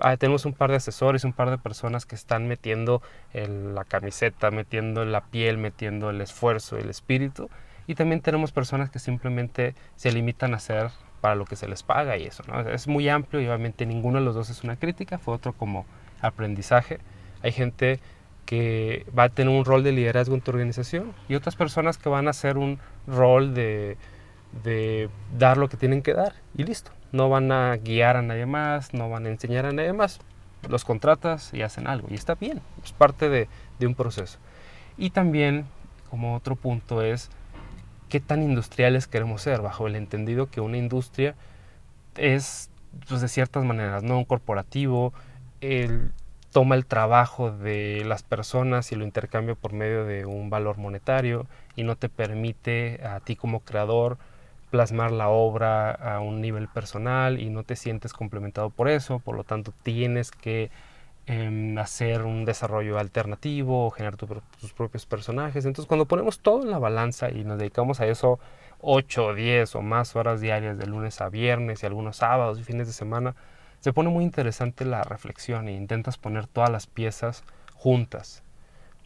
ah, 0.00 0.16
tenemos 0.16 0.44
un 0.44 0.52
par 0.52 0.70
de 0.70 0.76
asesores, 0.76 1.24
un 1.24 1.32
par 1.32 1.50
de 1.50 1.58
personas 1.58 2.06
que 2.06 2.14
están 2.14 2.48
metiendo 2.48 3.02
la 3.32 3.84
camiseta, 3.84 4.50
metiendo 4.50 5.04
la 5.04 5.22
piel, 5.22 5.58
metiendo 5.58 6.10
el 6.10 6.20
esfuerzo, 6.20 6.76
el 6.76 6.90
espíritu. 6.90 7.48
Y 7.86 7.94
también 7.94 8.20
tenemos 8.20 8.52
personas 8.52 8.90
que 8.90 8.98
simplemente 8.98 9.74
se 9.94 10.10
limitan 10.10 10.54
a 10.54 10.56
hacer 10.56 10.90
para 11.20 11.34
lo 11.34 11.44
que 11.44 11.56
se 11.56 11.68
les 11.68 11.82
paga 11.82 12.16
y 12.16 12.24
eso. 12.24 12.42
Es 12.70 12.88
muy 12.88 13.08
amplio 13.08 13.40
y 13.40 13.46
obviamente 13.46 13.86
ninguno 13.86 14.18
de 14.18 14.24
los 14.24 14.34
dos 14.34 14.50
es 14.50 14.64
una 14.64 14.76
crítica, 14.76 15.18
fue 15.18 15.34
otro 15.34 15.52
como 15.52 15.86
aprendizaje. 16.20 16.98
Hay 17.46 17.52
gente 17.52 18.00
que 18.44 19.06
va 19.16 19.24
a 19.24 19.28
tener 19.28 19.54
un 19.54 19.64
rol 19.64 19.84
de 19.84 19.92
liderazgo 19.92 20.34
en 20.34 20.40
tu 20.40 20.50
organización 20.50 21.14
y 21.28 21.36
otras 21.36 21.54
personas 21.54 21.96
que 21.96 22.08
van 22.08 22.26
a 22.26 22.30
hacer 22.30 22.58
un 22.58 22.80
rol 23.06 23.54
de, 23.54 23.96
dar 25.38 25.56
lo 25.56 25.68
que 25.68 25.76
tienen 25.76 26.02
que 26.02 26.12
dar 26.12 26.34
y 26.56 26.64
listo. 26.64 26.90
No 27.12 27.28
van 27.28 27.52
a 27.52 27.76
guiar 27.76 28.16
a 28.16 28.22
nadie 28.22 28.46
más, 28.46 28.94
no 28.94 29.08
van 29.08 29.26
a 29.26 29.28
enseñar 29.28 29.64
a 29.64 29.70
nadie 29.70 29.92
más. 29.92 30.18
Los 30.68 30.84
contratas 30.84 31.54
y 31.54 31.62
hacen 31.62 31.86
algo 31.86 32.08
y 32.10 32.14
está 32.14 32.34
bien, 32.34 32.60
es 32.82 32.90
parte 32.90 33.28
de, 33.28 33.48
un 33.86 33.94
proceso. 33.94 34.38
Y 34.98 35.10
también, 35.10 35.66
como 36.10 36.34
otro 36.34 36.56
punto, 36.56 37.00
es 37.00 37.30
qué 38.08 38.18
tan 38.18 38.42
industriales 38.42 39.06
queremos 39.06 39.42
ser, 39.42 39.62
bajo 39.62 39.86
el 39.86 39.94
entendido 39.94 40.50
que 40.50 40.60
una 40.60 40.78
industria 40.78 41.36
es 42.16 42.70
pues, 43.08 43.20
de 43.20 43.28
ciertas 43.28 43.62
maneras, 43.62 44.02
no 44.02 44.18
un 44.18 44.24
corporativo, 44.24 45.12
toma 46.56 46.74
el 46.74 46.86
trabajo 46.86 47.50
de 47.50 48.02
las 48.06 48.22
personas 48.22 48.90
y 48.90 48.96
lo 48.96 49.04
intercambia 49.04 49.54
por 49.54 49.74
medio 49.74 50.06
de 50.06 50.24
un 50.24 50.48
valor 50.48 50.78
monetario 50.78 51.44
y 51.76 51.82
no 51.82 51.96
te 51.96 52.08
permite 52.08 52.98
a 53.06 53.20
ti 53.20 53.36
como 53.36 53.60
creador 53.60 54.16
plasmar 54.70 55.12
la 55.12 55.28
obra 55.28 55.90
a 55.90 56.20
un 56.20 56.40
nivel 56.40 56.66
personal 56.68 57.42
y 57.42 57.50
no 57.50 57.62
te 57.62 57.76
sientes 57.76 58.14
complementado 58.14 58.70
por 58.70 58.88
eso, 58.88 59.18
por 59.18 59.36
lo 59.36 59.44
tanto 59.44 59.74
tienes 59.82 60.30
que 60.30 60.70
em, 61.26 61.76
hacer 61.76 62.22
un 62.22 62.46
desarrollo 62.46 62.98
alternativo 62.98 63.90
generar 63.90 64.16
tus 64.16 64.72
propios 64.72 65.04
personajes. 65.04 65.66
Entonces 65.66 65.86
cuando 65.86 66.06
ponemos 66.06 66.38
todo 66.38 66.62
en 66.62 66.70
la 66.70 66.78
balanza 66.78 67.30
y 67.30 67.44
nos 67.44 67.58
dedicamos 67.58 68.00
a 68.00 68.06
eso 68.06 68.38
8, 68.80 69.34
10 69.34 69.74
o 69.74 69.82
más 69.82 70.16
horas 70.16 70.40
diarias 70.40 70.78
de 70.78 70.86
lunes 70.86 71.20
a 71.20 71.28
viernes 71.28 71.82
y 71.82 71.86
algunos 71.86 72.16
sábados 72.16 72.58
y 72.58 72.64
fines 72.64 72.86
de 72.86 72.94
semana, 72.94 73.34
se 73.80 73.92
pone 73.92 74.10
muy 74.10 74.24
interesante 74.24 74.84
la 74.84 75.02
reflexión 75.02 75.68
e 75.68 75.72
intentas 75.72 76.18
poner 76.18 76.46
todas 76.46 76.70
las 76.70 76.86
piezas 76.86 77.44
juntas. 77.74 78.42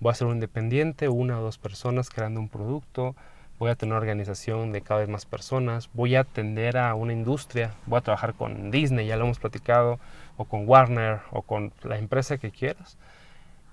Voy 0.01 0.13
a 0.13 0.15
ser 0.15 0.27
un 0.27 0.35
independiente, 0.35 1.09
una 1.09 1.39
o 1.39 1.43
dos 1.43 1.59
personas 1.59 2.09
creando 2.09 2.41
un 2.41 2.49
producto, 2.49 3.15
voy 3.59 3.71
a 3.71 3.77
tener 3.77 3.95
organización 3.95 4.73
de 4.73 4.81
cada 4.81 5.01
vez 5.01 5.09
más 5.11 5.27
personas, 5.27 5.91
voy 5.93 6.17
a 6.17 6.21
atender 6.21 6.79
a 6.79 6.95
una 6.95 7.13
industria, 7.13 7.75
voy 7.85 7.99
a 7.99 8.01
trabajar 8.01 8.33
con 8.33 8.71
Disney, 8.71 9.07
ya 9.07 9.19
lo 9.19 9.25
hemos 9.25 9.39
platicado, 9.39 10.01
o 10.39 10.47
con 10.47 10.67
Warner, 10.67 11.21
o 11.31 11.43
con 11.43 11.73
la 11.83 11.99
empresa 11.99 12.39
que 12.39 12.51
quieras. 12.51 12.97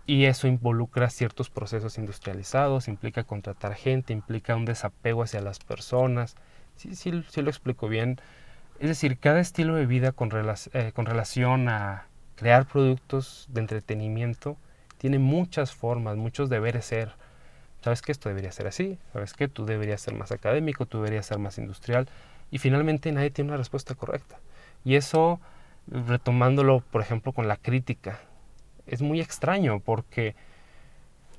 Y 0.05 0.25
eso 0.25 0.47
involucra 0.47 1.09
ciertos 1.09 1.49
procesos 1.49 1.97
industrializados, 1.97 2.89
implica 2.89 3.23
contratar 3.23 3.75
gente, 3.75 4.11
implica 4.11 4.57
un 4.57 4.65
desapego 4.65 5.23
hacia 5.23 5.39
las 5.39 5.59
personas. 5.59 6.35
Sí, 6.75 6.93
sí, 6.95 7.23
sí 7.29 7.41
lo 7.41 7.49
explico 7.49 7.87
bien. 7.87 8.19
Es 8.79 8.89
decir, 8.89 9.17
cada 9.17 9.39
estilo 9.39 9.75
de 9.75 9.85
vida 9.85 10.11
con, 10.11 10.29
eh, 10.73 10.91
con 10.93 11.05
relación 11.05 11.69
a 11.69 12.05
crear 12.35 12.67
productos 12.67 13.47
de 13.49 13.61
entretenimiento 13.61 14.57
tiene 14.97 15.19
muchas 15.19 15.73
formas, 15.73 16.15
muchos 16.17 16.49
deberes 16.49 16.85
ser 16.85 17.13
¿Sabes 17.87 18.01
que 18.01 18.11
esto 18.11 18.29
debería 18.29 18.51
ser 18.51 18.67
así? 18.67 18.97
¿Sabes 19.13 19.33
que 19.33 19.47
tú 19.47 19.65
deberías 19.65 20.01
ser 20.01 20.13
más 20.13 20.31
académico? 20.31 20.85
¿Tú 20.85 20.97
deberías 20.97 21.25
ser 21.25 21.39
más 21.39 21.57
industrial? 21.57 22.09
Y 22.51 22.57
finalmente 22.57 23.11
nadie 23.11 23.29
tiene 23.29 23.51
una 23.51 23.57
respuesta 23.57 23.95
correcta. 23.95 24.39
Y 24.83 24.95
eso, 24.95 25.39
retomándolo, 25.87 26.81
por 26.81 27.01
ejemplo, 27.01 27.31
con 27.31 27.47
la 27.47 27.55
crítica, 27.55 28.19
es 28.87 29.01
muy 29.01 29.21
extraño 29.21 29.79
porque 29.79 30.35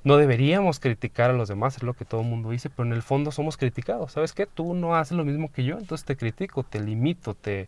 no 0.03 0.17
deberíamos 0.17 0.79
criticar 0.79 1.29
a 1.29 1.33
los 1.33 1.49
demás, 1.49 1.77
es 1.77 1.83
lo 1.83 1.93
que 1.93 2.05
todo 2.05 2.21
el 2.21 2.27
mundo 2.27 2.51
dice, 2.51 2.69
pero 2.69 2.87
en 2.87 2.93
el 2.93 3.01
fondo 3.01 3.31
somos 3.31 3.57
criticados. 3.57 4.13
¿Sabes 4.13 4.33
qué? 4.33 4.45
Tú 4.45 4.73
no 4.73 4.95
haces 4.95 5.17
lo 5.17 5.25
mismo 5.25 5.51
que 5.51 5.63
yo, 5.63 5.77
entonces 5.77 6.05
te 6.05 6.15
critico, 6.15 6.63
te 6.63 6.79
limito, 6.79 7.33
te, 7.35 7.67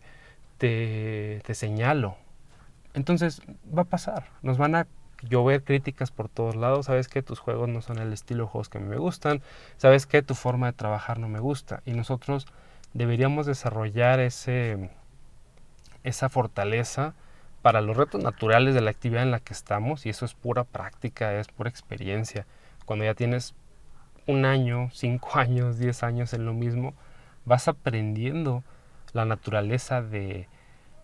te, 0.58 1.40
te 1.44 1.54
señalo. 1.54 2.16
Entonces 2.94 3.42
va 3.76 3.82
a 3.82 3.86
pasar, 3.86 4.28
nos 4.42 4.58
van 4.58 4.74
a 4.74 4.86
yo 5.28 5.44
ver 5.44 5.62
críticas 5.62 6.10
por 6.10 6.28
todos 6.28 6.56
lados, 6.56 6.86
sabes 6.86 7.08
que 7.08 7.22
tus 7.22 7.38
juegos 7.38 7.68
no 7.68 7.80
son 7.80 7.98
el 7.98 8.12
estilo 8.12 8.44
de 8.44 8.50
juegos 8.50 8.68
que 8.68 8.78
a 8.78 8.80
mí 8.80 8.88
me 8.88 8.96
gustan, 8.96 9.40
sabes 9.76 10.06
que 10.06 10.22
tu 10.22 10.34
forma 10.34 10.66
de 10.66 10.72
trabajar 10.72 11.18
no 11.18 11.28
me 11.28 11.38
gusta 11.38 11.82
y 11.86 11.92
nosotros 11.92 12.46
deberíamos 12.92 13.46
desarrollar 13.46 14.20
ese, 14.20 14.90
esa 16.02 16.28
fortaleza 16.28 17.14
para 17.62 17.80
los 17.80 17.96
retos 17.96 18.22
naturales 18.22 18.74
de 18.74 18.80
la 18.80 18.90
actividad 18.90 19.22
en 19.22 19.30
la 19.30 19.40
que 19.40 19.52
estamos 19.52 20.04
y 20.06 20.10
eso 20.10 20.24
es 20.24 20.34
pura 20.34 20.64
práctica, 20.64 21.32
es 21.34 21.48
pura 21.48 21.70
experiencia. 21.70 22.46
Cuando 22.84 23.04
ya 23.04 23.14
tienes 23.14 23.54
un 24.26 24.44
año, 24.44 24.90
cinco 24.92 25.30
años, 25.34 25.78
diez 25.78 26.02
años 26.02 26.32
en 26.34 26.44
lo 26.44 26.52
mismo, 26.52 26.94
vas 27.44 27.68
aprendiendo 27.68 28.62
la 29.12 29.24
naturaleza 29.24 30.02
de, 30.02 30.48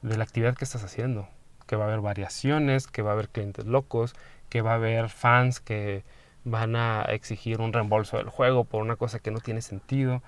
de 0.02 0.16
la 0.16 0.24
actividad 0.24 0.54
que 0.56 0.64
estás 0.64 0.84
haciendo 0.84 1.28
que 1.68 1.76
va 1.76 1.84
a 1.84 1.88
haber 1.88 2.00
variaciones, 2.00 2.88
que 2.88 3.02
va 3.02 3.10
a 3.10 3.12
haber 3.12 3.28
clientes 3.28 3.66
locos, 3.66 4.16
que 4.48 4.62
va 4.62 4.72
a 4.72 4.74
haber 4.76 5.10
fans 5.10 5.60
que 5.60 6.02
van 6.44 6.74
a 6.74 7.02
exigir 7.02 7.60
un 7.60 7.72
reembolso 7.72 8.16
del 8.16 8.30
juego 8.30 8.64
por 8.64 8.82
una 8.82 8.96
cosa 8.96 9.18
que 9.20 9.30
no 9.30 9.40
tiene 9.40 9.60
sentido, 9.60 10.22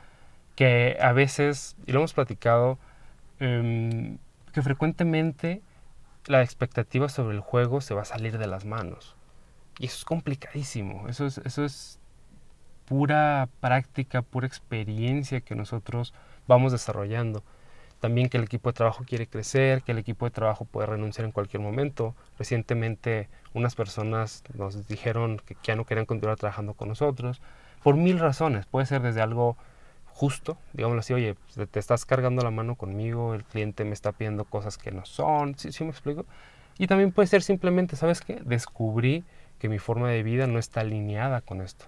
que 0.55 0.99
a 1.01 1.13
veces, 1.13 1.77
y 1.87 1.93
lo 1.93 2.01
hemos 2.01 2.13
platicado, 2.13 2.79
em, 3.41 4.19
que 4.53 4.63
frecuentemente 4.63 5.63
la 6.27 6.43
expectativa 6.43 7.09
sobre 7.09 7.35
el 7.35 7.41
juego 7.41 7.81
se 7.81 7.95
va 7.95 8.03
a 8.03 8.07
salir 8.07 8.39
de 8.39 8.47
las 8.47 8.65
manos. 8.65 9.17
Y 9.79 9.87
eso 9.87 9.99
es 9.99 10.05
complicadísimo, 10.05 11.09
eso 11.09 11.27
es, 11.27 11.39
eso 11.39 11.65
es 11.65 11.99
pura 12.85 13.49
práctica, 13.61 14.23
pura 14.23 14.47
experiencia 14.47 15.41
que 15.41 15.55
nosotros 15.55 16.13
vamos 16.47 16.73
desarrollando 16.73 17.43
también 18.01 18.31
que 18.31 18.39
el 18.39 18.45
equipo 18.45 18.71
de 18.71 18.75
trabajo 18.75 19.05
quiere 19.07 19.27
crecer, 19.27 19.83
que 19.83 19.93
el 19.93 19.99
equipo 19.99 20.25
de 20.25 20.31
trabajo 20.31 20.65
puede 20.65 20.87
renunciar 20.87 21.27
en 21.27 21.33
cualquier 21.33 21.63
momento. 21.63 22.17
Recientemente 22.39 23.29
unas 23.53 23.75
personas 23.75 24.43
nos 24.55 24.89
dijeron 24.89 25.41
que 25.45 25.57
ya 25.63 25.77
no 25.77 25.85
querían 25.85 26.07
continuar 26.07 26.39
trabajando 26.39 26.73
con 26.75 26.89
nosotros 26.89 27.43
por 27.83 27.97
mil 27.97 28.19
razones. 28.19 28.65
Puede 28.67 28.87
ser 28.87 29.03
desde 29.03 29.21
algo 29.21 29.59
justo, 30.13 30.59
digámoslo 30.73 31.01
así, 31.01 31.13
oye, 31.13 31.35
pues, 31.35 31.69
te 31.69 31.79
estás 31.79 32.05
cargando 32.05 32.43
la 32.43 32.51
mano 32.51 32.75
conmigo, 32.75 33.35
el 33.35 33.45
cliente 33.45 33.85
me 33.85 33.93
está 33.93 34.13
pidiendo 34.13 34.45
cosas 34.45 34.79
que 34.79 34.91
no 34.91 35.05
son, 35.07 35.57
¿sí, 35.57 35.73
sí 35.73 35.85
me 35.85 35.91
explico? 35.91 36.27
Y 36.79 36.87
también 36.87 37.13
puede 37.13 37.27
ser 37.27 37.43
simplemente, 37.43 37.97
¿sabes 37.97 38.21
qué? 38.21 38.41
Descubrí 38.45 39.25
que 39.59 39.69
mi 39.69 39.79
forma 39.79 40.09
de 40.09 40.23
vida 40.23 40.47
no 40.47 40.59
está 40.59 40.81
alineada 40.81 41.41
con 41.41 41.61
esto. 41.61 41.87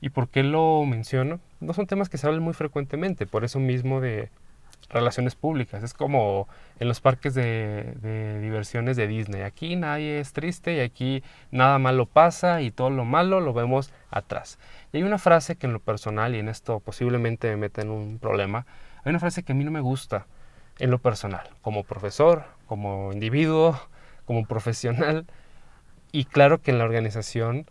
¿Y 0.00 0.10
por 0.10 0.28
qué 0.28 0.42
lo 0.42 0.84
menciono? 0.86 1.40
No 1.60 1.74
son 1.74 1.86
temas 1.86 2.08
que 2.08 2.16
se 2.16 2.26
hablan 2.26 2.42
muy 2.42 2.54
frecuentemente, 2.54 3.26
por 3.26 3.44
eso 3.44 3.60
mismo 3.60 4.00
de 4.00 4.30
relaciones 4.88 5.34
públicas. 5.34 5.82
Es 5.82 5.94
como 5.94 6.48
en 6.78 6.88
los 6.88 7.00
parques 7.00 7.34
de, 7.34 8.38
diversiones 8.40 8.96
de 8.96 9.06
Disney. 9.06 9.42
Aquí 9.42 9.76
nadie 9.76 10.20
es 10.20 10.32
triste 10.32 10.76
y 10.76 10.80
aquí 10.80 11.22
nada 11.50 11.78
malo 11.78 12.06
pasa 12.06 12.62
y 12.62 12.70
todo 12.70 12.90
lo 12.90 13.04
malo 13.04 13.40
lo 13.40 13.52
vemos 13.52 13.92
atrás. 14.10 14.58
Y 14.92 14.98
hay 14.98 15.02
una 15.02 15.18
frase 15.18 15.56
que 15.56 15.66
en 15.66 15.72
lo 15.72 15.80
personal, 15.80 16.34
y 16.34 16.38
en 16.38 16.48
esto 16.48 16.80
posiblemente 16.80 17.48
me 17.50 17.56
mete 17.56 17.82
en 17.82 17.90
un 17.90 18.18
problema, 18.18 18.66
hay 19.04 19.10
una 19.10 19.20
frase 19.20 19.42
que 19.42 19.52
a 19.52 19.54
mí 19.54 19.64
no 19.64 19.70
me 19.70 19.80
gusta 19.80 20.26
en 20.78 20.90
lo 20.90 20.98
personal, 20.98 21.48
como 21.62 21.84
profesor, 21.84 22.44
como 22.66 23.12
individuo, 23.12 23.80
como 24.24 24.44
profesional. 24.46 25.26
Y 26.12 26.24
claro 26.24 26.60
que 26.60 26.70
en 26.70 26.78
la 26.78 26.84
organización 26.84 27.66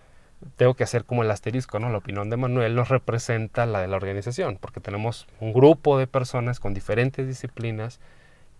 tengo 0.55 0.73
que 0.73 0.83
hacer 0.83 1.03
como 1.03 1.23
el 1.23 1.31
asterisco, 1.31 1.79
¿no? 1.79 1.89
La 1.89 1.97
opinión 1.97 2.29
de 2.29 2.37
Manuel 2.37 2.75
nos 2.75 2.89
representa 2.89 3.65
la 3.65 3.81
de 3.81 3.87
la 3.87 3.97
organización, 3.97 4.57
porque 4.59 4.79
tenemos 4.79 5.27
un 5.39 5.51
grupo 5.51 5.97
de 5.97 6.07
personas 6.07 6.59
con 6.59 6.73
diferentes 6.73 7.27
disciplinas 7.27 7.99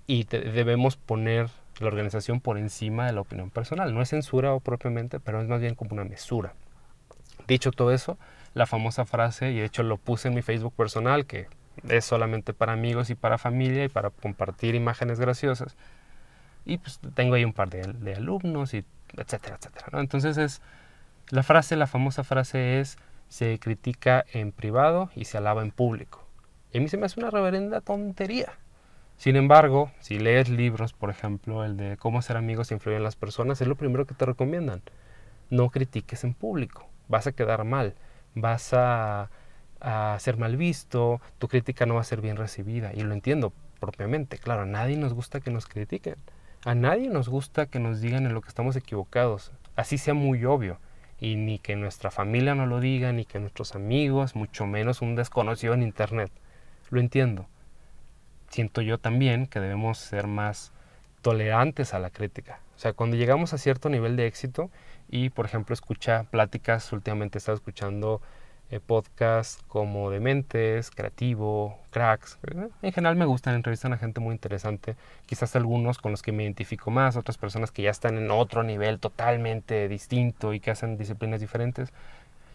y 0.05 0.25
debemos 0.25 0.97
poner 0.97 1.49
la 1.79 1.87
organización 1.87 2.41
por 2.41 2.57
encima 2.57 3.05
de 3.05 3.13
la 3.13 3.21
opinión 3.21 3.49
personal. 3.51 3.93
No 3.93 4.01
es 4.01 4.09
censura 4.09 4.53
o 4.53 4.59
propiamente, 4.59 5.19
pero 5.19 5.41
es 5.41 5.47
más 5.47 5.61
bien 5.61 5.75
como 5.75 5.93
una 5.93 6.03
mesura. 6.03 6.53
Dicho 7.47 7.71
todo 7.71 7.93
eso, 7.93 8.17
la 8.53 8.65
famosa 8.65 9.05
frase, 9.05 9.51
y 9.51 9.59
de 9.59 9.65
hecho 9.65 9.83
lo 9.83 9.97
puse 9.97 10.27
en 10.27 10.35
mi 10.35 10.41
Facebook 10.41 10.73
personal, 10.73 11.25
que 11.25 11.47
es 11.87 12.05
solamente 12.05 12.53
para 12.53 12.73
amigos 12.73 13.09
y 13.09 13.15
para 13.15 13.37
familia 13.37 13.85
y 13.85 13.89
para 13.89 14.09
compartir 14.09 14.75
imágenes 14.75 15.19
graciosas. 15.19 15.77
Y 16.65 16.77
pues 16.77 16.99
tengo 17.13 17.35
ahí 17.35 17.45
un 17.45 17.53
par 17.53 17.69
de, 17.69 17.81
de 17.81 18.15
alumnos 18.15 18.73
y 18.73 18.83
etcétera, 19.17 19.57
etcétera. 19.57 19.87
¿no? 19.91 19.99
Entonces 19.99 20.37
es 20.37 20.61
la 21.29 21.43
frase, 21.43 21.75
la 21.75 21.87
famosa 21.87 22.23
frase 22.23 22.79
es, 22.79 22.97
se 23.27 23.59
critica 23.59 24.25
en 24.33 24.51
privado 24.51 25.09
y 25.15 25.25
se 25.25 25.37
alaba 25.37 25.61
en 25.61 25.71
público. 25.71 26.25
Y 26.73 26.79
a 26.79 26.81
mí 26.81 26.87
se 26.87 26.97
me 26.97 27.05
hace 27.05 27.19
una 27.19 27.29
reverenda 27.29 27.81
tontería. 27.81 28.53
Sin 29.17 29.35
embargo, 29.35 29.91
si 29.99 30.17
lees 30.17 30.49
libros, 30.49 30.93
por 30.93 31.09
ejemplo, 31.09 31.65
el 31.65 31.77
de 31.77 31.97
cómo 31.97 32.21
ser 32.21 32.37
amigos 32.37 32.71
e 32.71 32.75
influir 32.75 32.97
en 32.97 33.03
las 33.03 33.15
personas, 33.15 33.59
es 33.61 33.67
lo 33.67 33.75
primero 33.75 34.05
que 34.05 34.15
te 34.15 34.25
recomiendan. 34.25 34.81
No 35.49 35.69
critiques 35.69 36.23
en 36.23 36.33
público, 36.33 36.87
vas 37.07 37.27
a 37.27 37.31
quedar 37.31 37.63
mal, 37.63 37.95
vas 38.35 38.73
a, 38.73 39.29
a 39.79 40.17
ser 40.19 40.37
mal 40.37 40.57
visto, 40.57 41.21
tu 41.37 41.47
crítica 41.47 41.85
no 41.85 41.95
va 41.95 42.01
a 42.01 42.05
ser 42.05 42.21
bien 42.21 42.37
recibida. 42.37 42.93
Y 42.93 43.01
lo 43.01 43.13
entiendo 43.13 43.53
propiamente, 43.79 44.37
claro, 44.37 44.63
a 44.63 44.65
nadie 44.65 44.97
nos 44.97 45.13
gusta 45.13 45.39
que 45.39 45.51
nos 45.51 45.65
critiquen. 45.65 46.15
A 46.65 46.75
nadie 46.75 47.09
nos 47.09 47.29
gusta 47.29 47.67
que 47.67 47.79
nos 47.79 48.01
digan 48.01 48.25
en 48.25 48.33
lo 48.33 48.41
que 48.41 48.49
estamos 48.49 48.75
equivocados, 48.75 49.53
así 49.77 49.97
sea 49.97 50.13
muy 50.13 50.43
obvio. 50.43 50.77
Y 51.21 51.35
ni 51.35 51.59
que 51.59 51.75
nuestra 51.75 52.11
familia 52.11 52.55
nos 52.55 52.67
lo 52.67 52.79
diga, 52.79 53.11
ni 53.11 53.25
que 53.25 53.39
nuestros 53.39 53.75
amigos, 53.75 54.35
mucho 54.35 54.65
menos 54.65 55.01
un 55.01 55.15
desconocido 55.15 55.73
en 55.73 55.83
Internet. 55.83 56.31
Lo 56.89 56.99
entiendo. 56.99 57.45
Siento 58.49 58.81
yo 58.81 58.97
también 58.97 59.47
que 59.47 59.59
debemos 59.59 59.97
ser 59.99 60.27
más 60.27 60.71
tolerantes 61.21 61.93
a 61.93 61.99
la 61.99 62.09
crítica. 62.09 62.59
O 62.79 62.81
sea, 62.81 62.93
cuando 62.93 63.17
llegamos 63.17 63.53
a 63.53 63.57
cierto 63.57 63.89
nivel 63.89 64.15
de 64.15 64.25
éxito 64.25 64.71
y, 65.09 65.31
por 65.31 65.45
ejemplo, 65.45 65.73
escucha 65.73 66.23
pláticas, 66.31 66.93
últimamente 66.93 67.37
he 67.37 67.39
estado 67.39 67.57
escuchando 67.57 68.21
eh, 68.71 68.79
podcasts 68.79 69.61
como 69.67 70.09
Dementes, 70.09 70.89
Creativo, 70.89 71.77
Cracks. 71.89 72.39
En 72.81 72.93
general 72.93 73.17
me 73.17 73.25
gustan, 73.25 73.55
entrevistan 73.55 73.91
a 73.91 73.97
gente 73.97 74.21
muy 74.21 74.31
interesante. 74.31 74.95
Quizás 75.25 75.57
algunos 75.57 75.97
con 75.97 76.11
los 76.11 76.21
que 76.21 76.31
me 76.31 76.43
identifico 76.43 76.89
más, 76.89 77.17
otras 77.17 77.37
personas 77.37 77.71
que 77.71 77.81
ya 77.81 77.89
están 77.89 78.17
en 78.17 78.31
otro 78.31 78.63
nivel 78.63 78.97
totalmente 79.01 79.89
distinto 79.89 80.53
y 80.53 80.61
que 80.61 80.71
hacen 80.71 80.97
disciplinas 80.97 81.41
diferentes. 81.41 81.91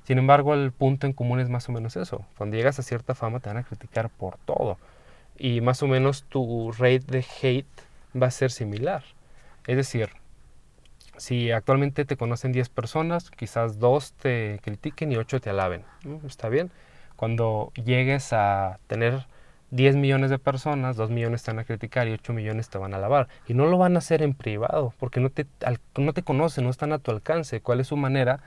Sin 0.05 0.17
embargo, 0.17 0.55
el 0.55 0.73
punto 0.73 1.07
en 1.07 1.13
común 1.13 1.39
es 1.39 1.51
más 1.51 1.69
o 1.69 1.73
menos 1.73 1.97
eso. 1.97 2.25
Cuando 2.39 2.57
llegas 2.57 2.79
a 2.79 2.83
cierta 2.83 3.15
fama 3.15 3.41
te 3.41 3.51
van 3.51 3.59
a 3.59 3.65
criticar 3.65 4.09
por 4.09 4.39
todo. 4.47 4.79
Y 5.39 5.61
más 5.61 5.83
o 5.83 5.87
menos 5.87 6.23
tu 6.23 6.73
rate 6.73 7.05
de 7.09 7.27
hate 7.43 7.83
va 8.17 8.29
a 8.29 8.31
ser 8.31 8.51
similar. 8.51 9.05
Es 9.67 9.77
decir, 9.77 10.11
si 11.17 11.51
actualmente 11.53 12.05
te 12.05 12.17
conocen 12.17 12.53
10 12.53 12.69
personas, 12.69 13.31
quizás 13.31 13.79
2 13.79 14.13
te 14.15 14.61
critiquen 14.63 15.13
y 15.13 15.17
8 15.17 15.41
te 15.41 15.51
alaben. 15.51 15.85
Está 16.27 16.49
bien. 16.49 16.71
Cuando 17.17 17.73
llegues 17.75 18.33
a 18.33 18.79
tener 18.89 19.27
10 19.71 19.97
millones 19.97 20.31
de 20.31 20.39
personas, 20.39 20.97
2 20.97 21.11
millones 21.11 21.43
te 21.43 21.53
van 21.53 21.61
a 21.61 21.65
criticar 21.65 22.09
y 22.09 22.13
8 22.13 22.33
millones 22.33 22.69
te 22.69 22.79
van 22.79 22.95
a 22.95 22.97
alabar. 22.97 23.29
Y 23.47 23.55
no 23.55 23.67
lo 23.67 23.79
van 23.79 23.95
a 23.95 23.99
hacer 23.99 24.23
en 24.23 24.35
privado, 24.35 24.93
porque 24.99 25.21
no 25.21 25.31
te, 25.31 25.47
no 25.97 26.13
te 26.13 26.23
conocen, 26.23 26.65
no 26.65 26.71
están 26.71 26.93
a 26.93 26.99
tu 26.99 27.11
alcance. 27.11 27.61
¿Cuál 27.61 27.81
es 27.81 27.89
su 27.89 27.97
manera? 27.97 28.41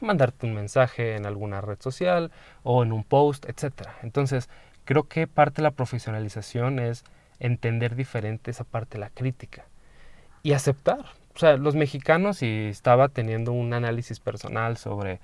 Mandarte 0.00 0.46
un 0.46 0.54
mensaje 0.54 1.16
en 1.16 1.26
alguna 1.26 1.60
red 1.60 1.80
social 1.80 2.30
o 2.62 2.82
en 2.82 2.92
un 2.92 3.04
post, 3.04 3.46
etc. 3.48 3.88
Entonces, 4.02 4.48
creo 4.84 5.04
que 5.04 5.26
parte 5.26 5.56
de 5.56 5.62
la 5.62 5.70
profesionalización 5.72 6.78
es 6.78 7.04
entender 7.38 7.96
diferente 7.96 8.50
esa 8.50 8.64
parte 8.64 8.98
de 8.98 9.00
la 9.00 9.10
crítica 9.10 9.64
y 10.42 10.52
aceptar 10.52 11.04
o 11.34 11.38
sea, 11.38 11.56
los 11.56 11.74
mexicanos 11.74 12.42
y 12.42 12.66
estaba 12.66 13.08
teniendo 13.08 13.52
un 13.52 13.72
análisis 13.72 14.20
personal 14.20 14.76
sobre, 14.76 15.18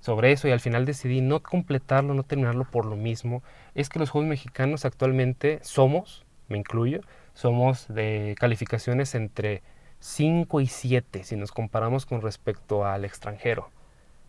sobre 0.00 0.32
eso 0.32 0.46
y 0.46 0.50
al 0.50 0.60
final 0.60 0.84
decidí 0.84 1.20
no 1.20 1.42
completarlo, 1.42 2.14
no 2.14 2.22
terminarlo 2.22 2.64
por 2.64 2.84
lo 2.84 2.96
mismo, 2.96 3.42
es 3.74 3.88
que 3.88 3.98
los 3.98 4.10
juegos 4.10 4.28
mexicanos 4.28 4.84
actualmente 4.84 5.60
somos, 5.62 6.24
me 6.48 6.58
incluyo, 6.58 7.00
somos 7.32 7.86
de 7.88 8.34
calificaciones 8.38 9.14
entre 9.14 9.62
5 10.00 10.60
y 10.60 10.66
7 10.66 11.24
si 11.24 11.36
nos 11.36 11.50
comparamos 11.50 12.04
con 12.04 12.20
respecto 12.20 12.84
al 12.84 13.04
extranjero. 13.06 13.70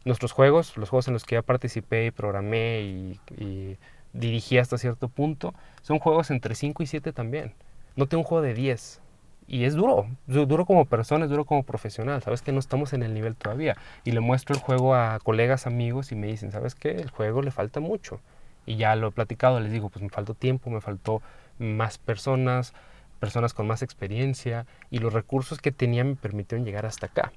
Nuestros 0.06 0.32
juegos, 0.32 0.78
los 0.78 0.90
juegos 0.90 1.08
en 1.08 1.14
los 1.14 1.26
que 1.26 1.36
ya 1.36 1.42
participé 1.42 2.06
y 2.06 2.12
programé 2.12 2.82
y, 2.82 3.20
y 3.38 3.78
dirigí 4.14 4.58
hasta 4.58 4.78
cierto 4.78 5.10
punto, 5.10 5.54
son 5.82 6.00
juegos 6.00 6.32
entre 6.32 6.56
5 6.56 6.82
y 6.84 6.86
7 6.86 7.12
también. 7.12 7.54
No 7.98 8.08
tengo 8.08 8.22
un 8.22 8.28
juego 8.28 8.44
de 8.44 8.54
10, 8.54 9.02
y 9.48 9.66
es 9.66 9.76
duro, 9.76 10.08
duro 10.26 10.66
como 10.66 10.86
persona, 10.86 11.26
es 11.26 11.32
duro 11.32 11.46
como 11.46 11.64
profesional, 11.64 12.22
sabes 12.24 12.42
que 12.42 12.52
no 12.52 12.60
estamos 12.60 12.94
en 12.94 13.04
el 13.04 13.14
nivel 13.14 13.36
todavía. 13.36 13.78
Y 14.04 14.12
le 14.12 14.20
muestro 14.20 14.56
el 14.56 14.62
juego 14.62 14.96
a 14.96 15.20
colegas, 15.20 15.68
amigos 15.68 16.12
y 16.12 16.16
me 16.16 16.28
dicen, 16.28 16.52
¿sabes 16.52 16.74
qué? 16.74 16.92
El 16.92 17.12
juego 17.12 17.42
le 17.44 17.52
falta 17.52 17.80
mucho. 17.80 18.22
Y 18.66 18.78
ya 18.78 18.96
lo 18.96 19.10
he 19.10 19.12
platicado, 19.12 19.60
les 19.60 19.72
digo, 19.72 19.90
pues 19.90 20.02
me 20.02 20.10
faltó 20.10 20.34
tiempo, 20.34 20.72
me 20.72 20.82
faltó 20.82 21.22
más 21.60 22.00
personas, 22.00 22.74
personas 23.20 23.54
con 23.54 23.68
más 23.68 23.84
experiencia 23.84 24.66
y 24.90 24.98
los 24.98 25.14
recursos 25.14 25.60
que 25.60 25.72
tenía 25.72 26.04
me 26.04 26.16
permitieron 26.16 26.66
llegar 26.66 26.88
hasta 26.88 27.06
acá. 27.06 27.32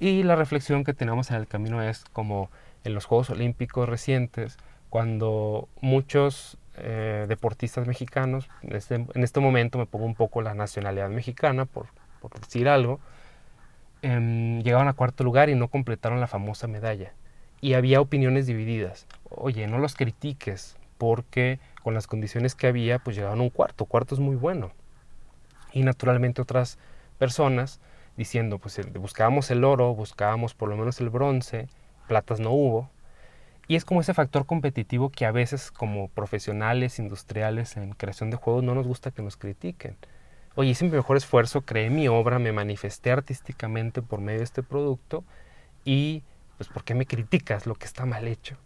Y 0.00 0.22
la 0.22 0.36
reflexión 0.36 0.84
que 0.84 0.94
tenemos 0.94 1.30
en 1.30 1.36
el 1.36 1.46
camino 1.46 1.82
es 1.82 2.04
como 2.12 2.50
en 2.84 2.94
los 2.94 3.04
Juegos 3.04 3.30
Olímpicos 3.30 3.88
recientes, 3.88 4.56
cuando 4.88 5.68
muchos 5.80 6.58
eh, 6.76 7.26
deportistas 7.28 7.86
mexicanos, 7.86 8.48
en 8.62 8.76
este, 8.76 8.94
en 8.94 9.22
este, 9.22 9.40
momento 9.40 9.78
me 9.78 9.86
pongo 9.86 10.06
un 10.06 10.14
poco 10.14 10.42
la 10.42 10.54
nacionalidad 10.54 11.10
mexicana, 11.10 11.66
por, 11.66 11.86
por 12.20 12.32
decir 12.40 12.68
algo, 12.68 13.00
em, 14.02 14.62
llegaron 14.62 14.88
a 14.88 14.94
cuarto 14.94 15.24
lugar 15.24 15.50
y 15.50 15.54
no 15.54 15.68
completaron 15.68 16.20
la 16.20 16.26
famosa 16.26 16.66
medalla. 16.66 17.12
Y 17.60 17.74
había 17.74 18.00
opiniones 18.00 18.46
divididas. 18.46 19.06
Oye, 19.28 19.66
no 19.66 19.78
los 19.78 19.94
critiques, 19.94 20.76
porque 20.98 21.60
con 21.82 21.94
las 21.94 22.06
condiciones 22.06 22.54
que 22.54 22.66
había, 22.66 22.98
pues 22.98 23.16
llegaron 23.16 23.40
a 23.40 23.42
un 23.42 23.50
cuarto. 23.50 23.84
Cuarto 23.84 24.14
es 24.14 24.20
muy 24.20 24.36
bueno. 24.36 24.72
Y 25.72 25.82
naturalmente 25.82 26.42
otras 26.42 26.78
personas 27.18 27.80
diciendo, 28.16 28.58
pues 28.58 28.80
buscábamos 28.94 29.50
el 29.50 29.64
oro, 29.64 29.94
buscábamos 29.94 30.54
por 30.54 30.68
lo 30.68 30.76
menos 30.76 31.00
el 31.00 31.10
bronce, 31.10 31.68
platas 32.08 32.40
no 32.40 32.50
hubo, 32.50 32.90
y 33.68 33.76
es 33.76 33.84
como 33.84 34.00
ese 34.00 34.14
factor 34.14 34.46
competitivo 34.46 35.10
que 35.10 35.24
a 35.24 35.32
veces 35.32 35.70
como 35.70 36.08
profesionales 36.08 36.98
industriales 36.98 37.76
en 37.76 37.92
creación 37.92 38.30
de 38.30 38.36
juegos 38.36 38.64
no 38.64 38.74
nos 38.74 38.86
gusta 38.86 39.10
que 39.10 39.22
nos 39.22 39.36
critiquen. 39.36 39.96
Oye, 40.54 40.70
hice 40.70 40.84
mi 40.84 40.90
mejor 40.90 41.16
esfuerzo, 41.16 41.62
creé 41.62 41.88
mi 41.88 42.08
obra, 42.08 42.38
me 42.38 42.52
manifesté 42.52 43.10
artísticamente 43.10 44.02
por 44.02 44.20
medio 44.20 44.40
de 44.40 44.44
este 44.44 44.62
producto 44.62 45.24
y 45.84 46.22
pues 46.58 46.68
¿por 46.68 46.84
qué 46.84 46.94
me 46.94 47.06
criticas 47.06 47.66
lo 47.66 47.74
que 47.74 47.86
está 47.86 48.04
mal 48.04 48.28
hecho? 48.28 48.56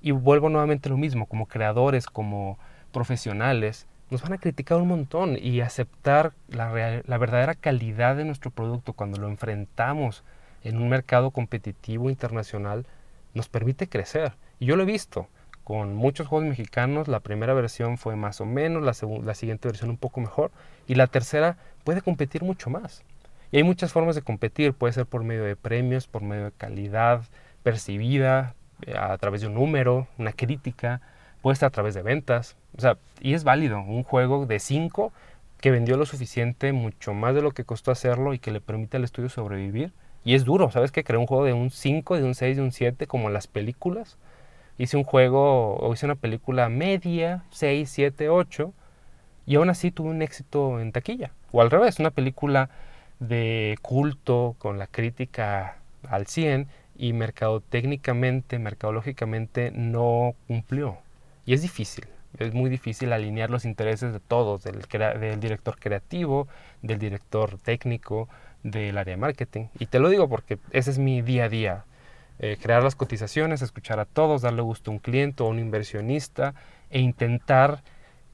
Y 0.00 0.12
vuelvo 0.12 0.48
nuevamente 0.48 0.88
a 0.88 0.92
lo 0.92 0.98
mismo, 0.98 1.26
como 1.26 1.46
creadores, 1.46 2.06
como 2.06 2.58
profesionales, 2.92 3.86
nos 4.10 4.22
van 4.22 4.34
a 4.34 4.38
criticar 4.38 4.78
un 4.78 4.88
montón 4.88 5.36
y 5.40 5.60
aceptar 5.60 6.32
la, 6.48 7.02
la 7.04 7.18
verdadera 7.18 7.54
calidad 7.54 8.16
de 8.16 8.24
nuestro 8.24 8.50
producto 8.50 8.92
cuando 8.92 9.18
lo 9.20 9.28
enfrentamos 9.28 10.22
en 10.62 10.78
un 10.78 10.88
mercado 10.88 11.30
competitivo 11.30 12.08
internacional 12.08 12.86
nos 13.36 13.48
permite 13.48 13.88
crecer. 13.88 14.32
Y 14.58 14.66
yo 14.66 14.76
lo 14.76 14.82
he 14.82 14.86
visto 14.86 15.28
con 15.62 15.94
muchos 15.94 16.26
juegos 16.26 16.48
mexicanos. 16.48 17.06
La 17.06 17.20
primera 17.20 17.54
versión 17.54 17.98
fue 17.98 18.16
más 18.16 18.40
o 18.40 18.46
menos, 18.46 18.82
la, 18.82 18.94
la 19.24 19.34
siguiente 19.34 19.68
versión 19.68 19.90
un 19.90 19.98
poco 19.98 20.20
mejor 20.20 20.50
y 20.86 20.94
la 20.94 21.06
tercera 21.06 21.58
puede 21.84 22.02
competir 22.02 22.42
mucho 22.42 22.70
más. 22.70 23.04
Y 23.52 23.58
hay 23.58 23.62
muchas 23.62 23.92
formas 23.92 24.16
de 24.16 24.22
competir, 24.22 24.72
puede 24.72 24.92
ser 24.92 25.06
por 25.06 25.22
medio 25.22 25.44
de 25.44 25.54
premios, 25.54 26.08
por 26.08 26.22
medio 26.22 26.46
de 26.46 26.52
calidad 26.52 27.22
percibida, 27.62 28.54
eh, 28.82 28.94
a 28.96 29.16
través 29.18 29.40
de 29.40 29.48
un 29.48 29.54
número, 29.54 30.08
una 30.18 30.32
crítica, 30.32 31.00
puede 31.42 31.56
ser 31.56 31.66
a 31.66 31.70
través 31.70 31.94
de 31.94 32.02
ventas. 32.02 32.56
O 32.76 32.80
sea, 32.80 32.96
y 33.20 33.34
es 33.34 33.44
válido, 33.44 33.80
un 33.80 34.02
juego 34.02 34.46
de 34.46 34.58
5 34.58 35.12
que 35.60 35.70
vendió 35.70 35.96
lo 35.96 36.06
suficiente, 36.06 36.72
mucho 36.72 37.14
más 37.14 37.34
de 37.34 37.42
lo 37.42 37.50
que 37.52 37.64
costó 37.64 37.90
hacerlo 37.90 38.34
y 38.34 38.38
que 38.38 38.50
le 38.50 38.60
permite 38.60 38.98
al 38.98 39.04
estudio 39.04 39.28
sobrevivir, 39.28 39.92
y 40.26 40.34
es 40.34 40.44
duro, 40.44 40.72
¿sabes? 40.72 40.90
Que 40.90 41.04
creé 41.04 41.20
un 41.20 41.28
juego 41.28 41.44
de 41.44 41.52
un 41.52 41.70
5, 41.70 42.16
de 42.16 42.24
un 42.24 42.34
6, 42.34 42.56
de 42.56 42.62
un 42.64 42.72
7, 42.72 43.06
como 43.06 43.30
las 43.30 43.46
películas. 43.46 44.18
Hice 44.76 44.96
un 44.96 45.04
juego, 45.04 45.76
o 45.76 45.94
hice 45.94 46.04
una 46.04 46.16
película 46.16 46.68
media, 46.68 47.44
6, 47.50 47.88
7, 47.88 48.28
8, 48.28 48.72
y 49.46 49.54
aún 49.54 49.70
así 49.70 49.92
tuve 49.92 50.10
un 50.10 50.22
éxito 50.22 50.80
en 50.80 50.90
taquilla. 50.90 51.30
O 51.52 51.62
al 51.62 51.70
revés, 51.70 52.00
una 52.00 52.10
película 52.10 52.70
de 53.20 53.78
culto, 53.82 54.56
con 54.58 54.78
la 54.80 54.88
crítica 54.88 55.76
al 56.08 56.26
100, 56.26 56.66
y 56.96 57.12
mercadotécnicamente, 57.12 58.58
mercadológicamente 58.58 59.70
no 59.70 60.34
cumplió. 60.48 60.98
Y 61.44 61.54
es 61.54 61.62
difícil, 61.62 62.06
es 62.36 62.52
muy 62.52 62.68
difícil 62.68 63.12
alinear 63.12 63.48
los 63.48 63.64
intereses 63.64 64.12
de 64.12 64.18
todos, 64.18 64.64
del, 64.64 64.80
del 65.20 65.38
director 65.38 65.78
creativo, 65.78 66.48
del 66.82 66.98
director 66.98 67.58
técnico, 67.58 68.28
del 68.70 68.98
área 68.98 69.14
de 69.14 69.20
marketing. 69.20 69.66
Y 69.78 69.86
te 69.86 69.98
lo 69.98 70.08
digo 70.08 70.28
porque 70.28 70.58
ese 70.70 70.90
es 70.90 70.98
mi 70.98 71.22
día 71.22 71.44
a 71.44 71.48
día. 71.48 71.84
Eh, 72.38 72.58
crear 72.60 72.82
las 72.82 72.94
cotizaciones, 72.94 73.62
escuchar 73.62 73.98
a 73.98 74.04
todos, 74.04 74.42
darle 74.42 74.62
gusto 74.62 74.90
a 74.90 74.94
un 74.94 74.98
cliente 74.98 75.42
o 75.42 75.46
a 75.46 75.50
un 75.50 75.58
inversionista 75.58 76.54
e 76.90 77.00
intentar 77.00 77.82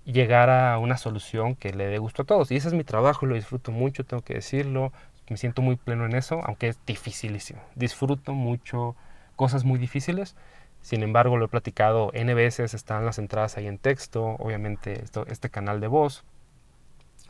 llegar 0.05 0.51
a 0.51 0.79
una 0.79 0.97
solución 0.97 1.55
que 1.55 1.73
le 1.73 1.87
dé 1.87 1.99
gusto 1.99 2.23
a 2.23 2.25
todos. 2.25 2.51
Y 2.51 2.57
ese 2.57 2.68
es 2.68 2.75
mi 2.75 2.85
trabajo, 2.85 3.27
lo 3.27 3.35
disfruto 3.35 3.71
mucho, 3.71 4.05
tengo 4.05 4.23
que 4.23 4.35
decirlo. 4.35 4.92
Me 5.29 5.37
siento 5.37 5.62
muy 5.62 5.77
pleno 5.77 6.05
en 6.05 6.14
eso, 6.14 6.40
aunque 6.45 6.68
es 6.68 6.79
dificilísimo. 6.85 7.61
Disfruto 7.77 8.33
mucho 8.33 8.97
cosas 9.37 9.64
muy 9.64 9.79
difíciles. 9.79 10.35
Sin 10.81 11.05
embargo, 11.05 11.37
lo 11.37 11.45
he 11.45 11.49
platicado 11.49 12.11
N 12.12 12.35
veces, 12.35 12.75
están 12.75 13.05
las 13.07 13.18
entradas 13.18 13.57
ahí 13.57 13.68
en 13.68 13.79
texto, 13.79 14.37
obviamente 14.40 15.01
esto, 15.03 15.25
este 15.29 15.49
canal 15.49 15.81
de 15.81 15.87
voz. 15.87 16.25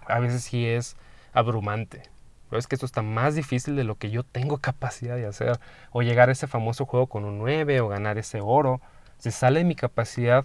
A 0.07 0.19
veces 0.21 0.43
sí 0.43 0.67
es 0.67 0.97
abrumante, 1.35 2.03
es 2.59 2.67
que 2.67 2.75
esto 2.75 2.87
está 2.87 3.03
más 3.03 3.35
difícil 3.35 3.77
de 3.77 3.85
lo 3.85 3.97
que 3.97 4.11
yo 4.11 4.23
tengo 4.23 4.59
capacidad 4.61 5.17
de 5.17 5.27
hacer. 5.27 5.59
O 5.93 6.03
llegar 6.03 6.29
a 6.29 6.33
ese 6.33 6.47
famoso 6.47 6.87
juego 6.87 7.07
con 7.07 7.25
un 7.25 7.38
9 7.38 7.81
o 7.81 7.88
ganar 7.88 8.19
ese 8.19 8.41
oro. 8.41 8.81
Se 9.19 9.31
sale 9.31 9.61
de 9.61 9.65
mi 9.65 9.75
capacidad 9.75 10.45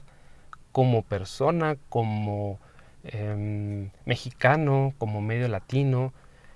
como 0.71 1.01
persona, 1.01 1.77
como 1.89 2.59
em, 3.03 3.89
mexicano, 4.05 4.93
como 4.97 5.21
medio 5.21 5.47
latino. 5.47 6.13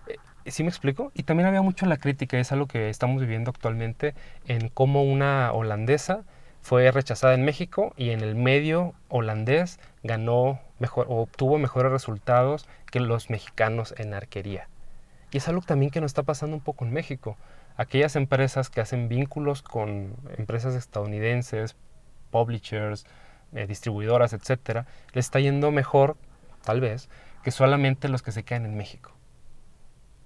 Eh, 0.08 0.18
¿Sí 0.52 0.64
me 0.64 0.70
explico? 0.70 1.12
Y 1.16 1.24
también 1.24 1.48
había 1.48 1.62
mucho 1.62 1.86
la 1.86 1.98
crítica, 1.98 2.40
es 2.40 2.52
algo 2.52 2.68
que 2.68 2.90
estamos 2.90 3.22
viviendo 3.22 3.50
actualmente, 3.52 4.14
en 4.48 4.70
cómo 4.70 5.04
una 5.04 5.52
holandesa 5.54 6.24
fue 6.62 6.92
rechazada 6.92 7.34
en 7.34 7.44
México 7.44 7.94
y 7.98 8.12
en 8.12 8.22
el 8.22 8.36
medio 8.36 8.94
holandés 9.10 9.80
ganó 10.04 10.60
mejor, 10.80 11.08
obtuvo 11.10 11.58
mejores 11.58 11.92
resultados 11.92 12.68
que 12.92 13.00
los 13.00 13.30
mexicanos 13.30 13.96
en 13.98 14.14
arquería. 14.14 14.68
Y 15.32 15.38
es 15.38 15.48
algo 15.48 15.62
también 15.62 15.92
que 15.92 16.02
nos 16.02 16.12
está 16.12 16.24
pasando 16.24 16.56
un 16.56 16.62
poco 16.62 16.86
en 16.86 16.92
México. 16.92 17.38
Aquellas 17.78 18.16
empresas 18.16 18.70
que 18.70 18.82
hacen 18.82 19.08
vínculos 19.08 19.62
con 19.62 20.16
empresas 20.38 20.76
estadounidenses, 20.76 21.76
publishers, 22.32 23.06
eh, 23.54 23.68
distribuidoras, 23.68 24.34
etcétera, 24.34 24.86
les 25.14 25.26
está 25.26 25.40
yendo 25.40 25.72
mejor, 25.72 26.18
tal 26.64 26.82
vez, 26.82 27.10
que 27.44 27.52
solamente 27.52 28.10
los 28.10 28.22
que 28.22 28.32
se 28.32 28.44
quedan 28.44 28.66
en 28.66 28.76
México. 28.76 29.12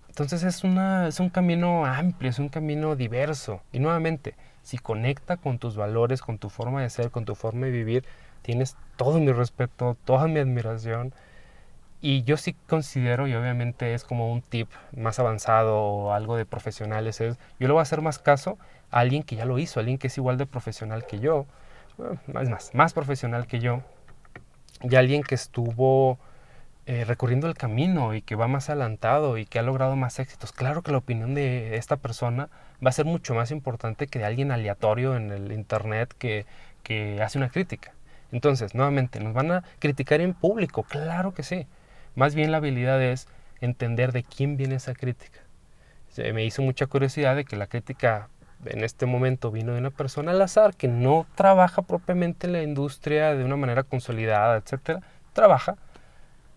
Entonces 0.07 0.43
es, 0.43 0.63
una, 0.63 1.07
es 1.07 1.19
un 1.19 1.29
camino 1.29 1.85
amplio, 1.85 2.29
es 2.29 2.39
un 2.39 2.49
camino 2.49 2.95
diverso. 2.95 3.61
Y 3.73 3.79
nuevamente, 3.79 4.35
si 4.63 4.77
conecta 4.77 5.37
con 5.37 5.59
tus 5.59 5.75
valores, 5.75 6.21
con 6.21 6.37
tu 6.37 6.49
forma 6.49 6.81
de 6.81 6.89
ser, 6.89 7.11
con 7.11 7.25
tu 7.25 7.35
forma 7.35 7.65
de 7.65 7.71
vivir, 7.71 8.05
tienes 8.41 8.77
todo 8.95 9.19
mi 9.19 9.31
respeto, 9.31 9.97
toda 10.05 10.27
mi 10.27 10.39
admiración. 10.39 11.13
Y 12.07 12.21
yo 12.21 12.37
sí 12.37 12.55
considero, 12.67 13.27
y 13.27 13.33
obviamente 13.33 13.95
es 13.95 14.03
como 14.03 14.31
un 14.31 14.43
tip 14.43 14.69
más 14.95 15.17
avanzado 15.17 15.81
o 15.81 16.13
algo 16.13 16.37
de 16.37 16.45
profesionales, 16.45 17.19
es 17.19 17.39
yo 17.59 17.67
le 17.67 17.73
voy 17.73 17.79
a 17.79 17.81
hacer 17.81 18.01
más 18.01 18.19
caso 18.19 18.59
a 18.91 18.99
alguien 18.99 19.23
que 19.23 19.35
ya 19.35 19.45
lo 19.45 19.57
hizo, 19.57 19.79
a 19.79 19.81
alguien 19.81 19.97
que 19.97 20.05
es 20.05 20.17
igual 20.19 20.37
de 20.37 20.45
profesional 20.45 21.07
que 21.07 21.17
yo, 21.17 21.47
es 22.39 22.47
más, 22.47 22.75
más 22.75 22.93
profesional 22.93 23.47
que 23.47 23.59
yo, 23.59 23.81
y 24.83 24.95
alguien 24.97 25.23
que 25.23 25.33
estuvo 25.33 26.19
eh, 26.85 27.05
recorriendo 27.05 27.47
el 27.47 27.55
camino 27.55 28.13
y 28.13 28.21
que 28.21 28.35
va 28.35 28.47
más 28.47 28.69
adelantado 28.69 29.39
y 29.39 29.47
que 29.47 29.57
ha 29.57 29.63
logrado 29.63 29.95
más 29.95 30.19
éxitos. 30.19 30.51
Claro 30.51 30.83
que 30.83 30.91
la 30.91 30.99
opinión 30.99 31.33
de 31.33 31.75
esta 31.75 31.97
persona 31.97 32.49
va 32.85 32.89
a 32.89 32.93
ser 32.93 33.05
mucho 33.05 33.33
más 33.33 33.49
importante 33.49 34.05
que 34.05 34.19
de 34.19 34.25
alguien 34.25 34.51
aleatorio 34.51 35.15
en 35.15 35.31
el 35.31 35.51
Internet 35.51 36.13
que, 36.19 36.45
que 36.83 37.19
hace 37.23 37.39
una 37.39 37.49
crítica. 37.49 37.93
Entonces, 38.31 38.75
nuevamente, 38.75 39.19
¿nos 39.19 39.33
van 39.33 39.51
a 39.51 39.63
criticar 39.79 40.21
en 40.21 40.35
público? 40.35 40.83
Claro 40.83 41.33
que 41.33 41.41
sí. 41.41 41.65
Más 42.15 42.35
bien 42.35 42.51
la 42.51 42.57
habilidad 42.57 43.01
es 43.01 43.27
entender 43.61 44.11
de 44.11 44.23
quién 44.23 44.57
viene 44.57 44.75
esa 44.75 44.93
crítica. 44.93 45.39
me 46.33 46.45
hizo 46.45 46.61
mucha 46.61 46.87
curiosidad 46.87 47.35
de 47.35 47.45
que 47.45 47.55
la 47.55 47.67
crítica 47.67 48.29
en 48.65 48.83
este 48.83 49.05
momento 49.05 49.51
vino 49.51 49.73
de 49.73 49.79
una 49.79 49.91
persona 49.91 50.31
al 50.31 50.41
azar 50.41 50.75
que 50.75 50.87
no 50.87 51.27
trabaja 51.35 51.81
propiamente 51.81 52.47
en 52.47 52.53
la 52.53 52.63
industria 52.63 53.35
de 53.35 53.43
una 53.43 53.57
manera 53.57 53.83
consolidada, 53.83 54.57
etcétera. 54.57 55.01
Trabaja, 55.33 55.75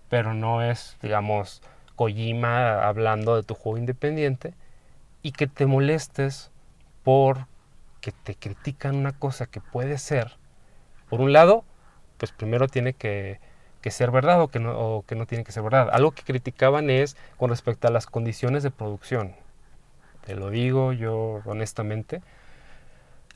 pero 0.08 0.32
no 0.34 0.62
es, 0.62 0.96
digamos, 1.02 1.62
Kojima 1.96 2.86
hablando 2.86 3.34
de 3.34 3.42
tu 3.42 3.54
juego 3.54 3.78
independiente 3.78 4.54
y 5.22 5.32
que 5.32 5.48
te 5.48 5.66
molestes 5.66 6.52
por 7.02 7.46
que 8.00 8.12
te 8.12 8.36
critican 8.36 8.94
una 8.94 9.12
cosa 9.12 9.46
que 9.46 9.60
puede 9.60 9.98
ser, 9.98 10.36
por 11.08 11.20
un 11.20 11.32
lado, 11.32 11.64
pues 12.16 12.32
primero 12.32 12.68
tiene 12.68 12.92
que, 12.92 13.40
ser 13.90 14.10
verdad 14.10 14.40
o 14.42 14.48
que, 14.48 14.58
no, 14.58 14.78
o 14.78 15.04
que 15.06 15.14
no 15.14 15.26
tiene 15.26 15.44
que 15.44 15.52
ser 15.52 15.62
verdad. 15.62 15.88
Algo 15.92 16.10
que 16.10 16.22
criticaban 16.22 16.90
es 16.90 17.16
con 17.36 17.50
respecto 17.50 17.88
a 17.88 17.90
las 17.90 18.06
condiciones 18.06 18.62
de 18.62 18.70
producción. 18.70 19.34
Te 20.26 20.34
lo 20.34 20.50
digo 20.50 20.92
yo 20.92 21.40
honestamente. 21.46 22.20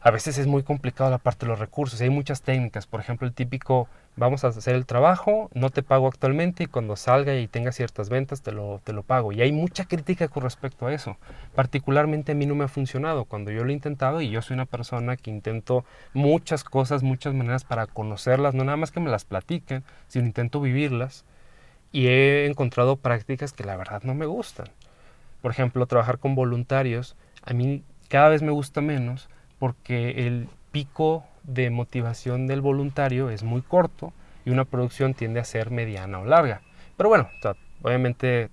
A 0.00 0.10
veces 0.10 0.36
es 0.38 0.46
muy 0.46 0.62
complicado 0.62 1.10
la 1.10 1.18
parte 1.18 1.46
de 1.46 1.50
los 1.50 1.58
recursos. 1.58 2.00
Hay 2.00 2.10
muchas 2.10 2.42
técnicas. 2.42 2.86
Por 2.86 3.00
ejemplo, 3.00 3.26
el 3.26 3.32
típico 3.32 3.88
vamos 4.16 4.44
a 4.44 4.48
hacer 4.48 4.74
el 4.74 4.86
trabajo, 4.86 5.50
no 5.54 5.70
te 5.70 5.82
pago 5.82 6.06
actualmente 6.06 6.64
y 6.64 6.66
cuando 6.66 6.96
salga 6.96 7.34
y 7.36 7.48
tenga 7.48 7.72
ciertas 7.72 8.08
ventas 8.08 8.42
te 8.42 8.52
lo, 8.52 8.80
te 8.84 8.92
lo 8.92 9.02
pago. 9.02 9.32
Y 9.32 9.40
hay 9.40 9.52
mucha 9.52 9.86
crítica 9.86 10.28
con 10.28 10.42
respecto 10.42 10.86
a 10.86 10.92
eso. 10.92 11.16
Particularmente 11.54 12.32
a 12.32 12.34
mí 12.34 12.46
no 12.46 12.54
me 12.54 12.64
ha 12.64 12.68
funcionado 12.68 13.24
cuando 13.24 13.50
yo 13.50 13.64
lo 13.64 13.70
he 13.70 13.74
intentado 13.74 14.20
y 14.20 14.30
yo 14.30 14.42
soy 14.42 14.54
una 14.54 14.66
persona 14.66 15.16
que 15.16 15.30
intento 15.30 15.84
muchas 16.12 16.64
cosas, 16.64 17.02
muchas 17.02 17.34
maneras 17.34 17.64
para 17.64 17.86
conocerlas, 17.86 18.54
no 18.54 18.64
nada 18.64 18.76
más 18.76 18.90
que 18.90 19.00
me 19.00 19.10
las 19.10 19.24
platiquen, 19.24 19.84
sino 20.08 20.26
intento 20.26 20.60
vivirlas. 20.60 21.24
Y 21.90 22.06
he 22.06 22.46
encontrado 22.46 22.96
prácticas 22.96 23.52
que 23.52 23.64
la 23.64 23.76
verdad 23.76 24.02
no 24.02 24.14
me 24.14 24.26
gustan. 24.26 24.66
Por 25.42 25.50
ejemplo, 25.50 25.86
trabajar 25.86 26.18
con 26.18 26.34
voluntarios, 26.34 27.16
a 27.44 27.52
mí 27.52 27.82
cada 28.08 28.28
vez 28.28 28.42
me 28.42 28.52
gusta 28.52 28.80
menos 28.80 29.28
porque 29.58 30.26
el 30.26 30.48
pico 30.70 31.24
de 31.44 31.70
motivación 31.70 32.46
del 32.46 32.60
voluntario 32.60 33.30
es 33.30 33.42
muy 33.42 33.62
corto 33.62 34.12
y 34.44 34.50
una 34.50 34.64
producción 34.64 35.14
tiende 35.14 35.40
a 35.40 35.44
ser 35.44 35.70
mediana 35.70 36.18
o 36.18 36.24
larga. 36.24 36.62
Pero 36.96 37.08
bueno, 37.08 37.30
obviamente 37.82 38.50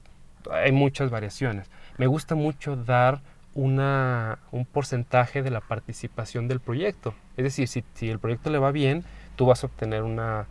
hay 0.52 0.72
muchas 0.72 1.10
variaciones. 1.10 1.70
Me 1.98 2.08
gusta 2.08 2.36
mucho 2.36 2.76
dar 2.76 3.22
una, 3.54 4.40
un 4.52 4.66
porcentaje 4.66 5.42
de 5.42 5.52
la 5.52 5.62
participación 5.62 6.48
del 6.48 6.60
proyecto. 6.60 7.14
Es 7.38 7.44
decir, 7.44 7.68
si, 7.68 7.84
si 7.94 8.10
el 8.10 8.20
proyecto 8.20 8.50
le 8.50 8.60
va 8.60 8.72
bien, 8.72 9.04
tú 9.36 9.46
vas 9.46 9.64
a 9.64 9.68
obtener 9.68 10.04
una, 10.04 10.48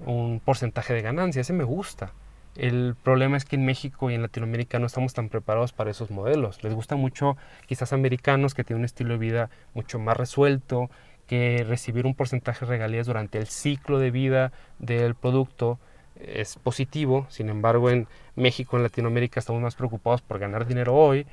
un 0.00 0.40
porcentaje 0.44 0.94
de 0.94 1.02
ganancia. 1.02 1.40
Ese 1.40 1.52
me 1.52 1.64
gusta. 1.64 2.12
El 2.56 2.94
problema 3.02 3.36
es 3.36 3.44
que 3.44 3.56
en 3.56 3.64
México 3.64 4.10
y 4.10 4.14
en 4.14 4.22
Latinoamérica 4.22 4.78
no 4.78 4.86
estamos 4.86 5.12
tan 5.12 5.28
preparados 5.28 5.72
para 5.72 5.90
esos 5.90 6.10
modelos. 6.10 6.62
Les 6.62 6.72
gusta 6.72 6.94
mucho 6.94 7.36
quizás 7.66 7.92
americanos 7.92 8.54
que 8.54 8.62
tienen 8.62 8.82
un 8.82 8.84
estilo 8.84 9.14
de 9.14 9.18
vida 9.18 9.50
mucho 9.74 9.98
más 9.98 10.16
resuelto, 10.16 10.88
que 11.26 11.64
recibir 11.66 12.06
un 12.06 12.14
porcentaje 12.14 12.64
de 12.64 12.70
regalías 12.70 13.06
durante 13.06 13.38
el 13.38 13.46
ciclo 13.46 13.98
de 13.98 14.10
vida 14.10 14.52
del 14.78 15.14
producto 15.14 15.78
es 16.16 16.56
positivo, 16.56 17.26
sin 17.28 17.48
embargo 17.48 17.90
en 17.90 18.06
México, 18.36 18.76
en 18.76 18.84
Latinoamérica 18.84 19.40
estamos 19.40 19.60
más 19.62 19.74
preocupados 19.74 20.22
por 20.22 20.38
ganar 20.38 20.66
dinero 20.66 20.94
hoy 20.94 21.26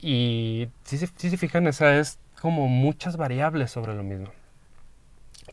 y 0.00 0.68
si 0.84 0.98
se, 0.98 1.08
si 1.16 1.30
se 1.30 1.36
fijan, 1.36 1.66
esa 1.66 1.96
es 1.98 2.18
como 2.40 2.68
muchas 2.68 3.16
variables 3.16 3.70
sobre 3.70 3.94
lo 3.94 4.02
mismo. 4.02 4.28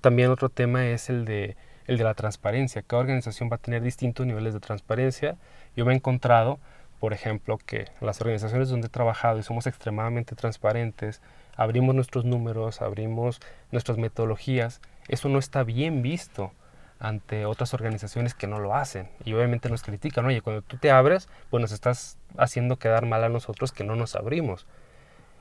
También 0.01 0.29
otro 0.29 0.49
tema 0.49 0.87
es 0.87 1.09
el 1.09 1.25
de, 1.25 1.57
el 1.85 1.97
de 1.97 2.03
la 2.03 2.13
transparencia. 2.13 2.81
Cada 2.81 3.01
organización 3.01 3.49
va 3.51 3.55
a 3.55 3.59
tener 3.59 3.81
distintos 3.81 4.25
niveles 4.25 4.53
de 4.53 4.59
transparencia. 4.59 5.35
Yo 5.75 5.85
me 5.85 5.93
he 5.93 5.95
encontrado, 5.95 6.59
por 6.99 7.13
ejemplo, 7.13 7.57
que 7.57 7.87
las 7.99 8.21
organizaciones 8.21 8.69
donde 8.69 8.87
he 8.87 8.89
trabajado 8.89 9.39
y 9.39 9.43
somos 9.43 9.67
extremadamente 9.67 10.35
transparentes, 10.35 11.21
abrimos 11.57 11.95
nuestros 11.95 12.23
números, 12.23 12.81
abrimos 12.81 13.41
nuestras 13.71 13.97
metodologías, 13.97 14.79
eso 15.07 15.27
no 15.27 15.39
está 15.39 15.63
bien 15.63 16.01
visto 16.01 16.53
ante 16.99 17.45
otras 17.45 17.73
organizaciones 17.73 18.33
que 18.33 18.47
no 18.47 18.59
lo 18.59 18.75
hacen 18.75 19.09
y 19.25 19.33
obviamente 19.33 19.69
nos 19.69 19.83
critican, 19.83 20.25
oye, 20.25 20.41
cuando 20.41 20.61
tú 20.61 20.77
te 20.77 20.91
abres, 20.91 21.27
pues 21.49 21.61
nos 21.61 21.71
estás 21.71 22.17
haciendo 22.37 22.77
quedar 22.77 23.05
mal 23.05 23.23
a 23.23 23.29
nosotros 23.29 23.71
que 23.71 23.83
no 23.83 23.95
nos 23.95 24.15
abrimos. 24.15 24.65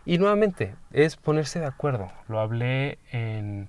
Y 0.04 0.18
nuevamente, 0.18 0.74
es 0.92 1.16
ponerse 1.16 1.58
de 1.58 1.66
acuerdo. 1.66 2.12
Lo 2.28 2.38
hablé 2.38 2.98
en, 3.10 3.68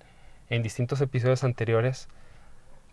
en 0.49 0.61
distintos 0.61 1.01
episodios 1.01 1.43
anteriores. 1.43 2.09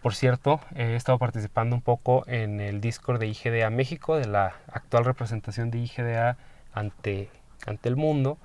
Por 0.01 0.15
cierto, 0.15 0.61
he 0.75 0.97
estado 0.97 1.19
participando 1.19 1.77
un 1.77 1.83
poco 1.83 2.25
en 2.27 2.61
el 2.61 2.81
Discord 2.81 3.21
de 3.21 3.27
IGDA 3.27 3.69
México, 3.69 4.17
de 4.17 4.27
la 4.27 4.55
actual 4.73 5.05
representación 5.05 5.71
de 5.71 5.79
IGDA 5.79 6.39
ante, 6.73 7.29
ante 7.67 7.89
el 7.91 7.97
mundo 7.97 8.39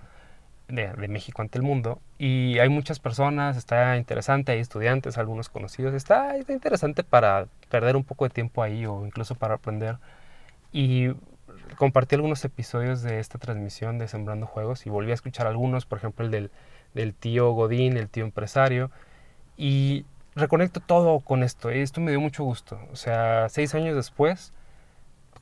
de, 0.69 1.07
México 1.07 1.41
ante 1.41 1.57
el 1.57 1.63
mundo. 1.63 2.01
Y 2.17 2.59
hay 2.59 2.69
muchas 2.69 2.99
personas, 2.99 3.57
está 3.57 3.97
interesante, 3.97 4.51
hay 4.51 4.59
estudiantes, 4.59 5.17
algunos 5.17 5.49
conocidos, 5.49 5.93
está, 5.93 6.37
está 6.37 6.53
interesante 6.53 7.03
para 7.03 7.47
perder 7.69 7.95
un 7.95 8.03
poco 8.03 8.25
de 8.25 8.31
tiempo 8.31 8.63
ahí 8.63 8.85
o 8.85 9.05
incluso 9.05 9.35
para 9.35 9.55
aprender. 9.55 9.97
Y 10.71 11.09
compartí 11.77 12.15
algunos 12.15 12.43
episodios 12.45 13.01
de 13.01 13.19
esta 13.19 13.39
transmisión 13.39 13.97
de 13.97 14.07
Sembrando 14.07 14.45
Juegos 14.45 14.85
y 14.85 14.89
volví 14.89 15.11
a 15.11 15.15
escuchar 15.15 15.47
algunos, 15.47 15.85
por 15.85 15.97
ejemplo 15.97 16.25
el 16.25 16.31
del, 16.31 16.51
del 16.93 17.13
tío 17.13 17.51
Godín, 17.51 17.97
el 17.97 18.09
tío 18.09 18.23
empresario. 18.23 18.91
Y 19.57 20.05
reconecto 20.35 20.79
todo 20.79 21.19
con 21.19 21.43
esto. 21.43 21.71
Y 21.71 21.79
esto 21.79 22.01
me 22.01 22.11
dio 22.11 22.21
mucho 22.21 22.43
gusto. 22.43 22.79
O 22.91 22.95
sea, 22.95 23.49
seis 23.49 23.75
años 23.75 23.95
después, 23.95 24.53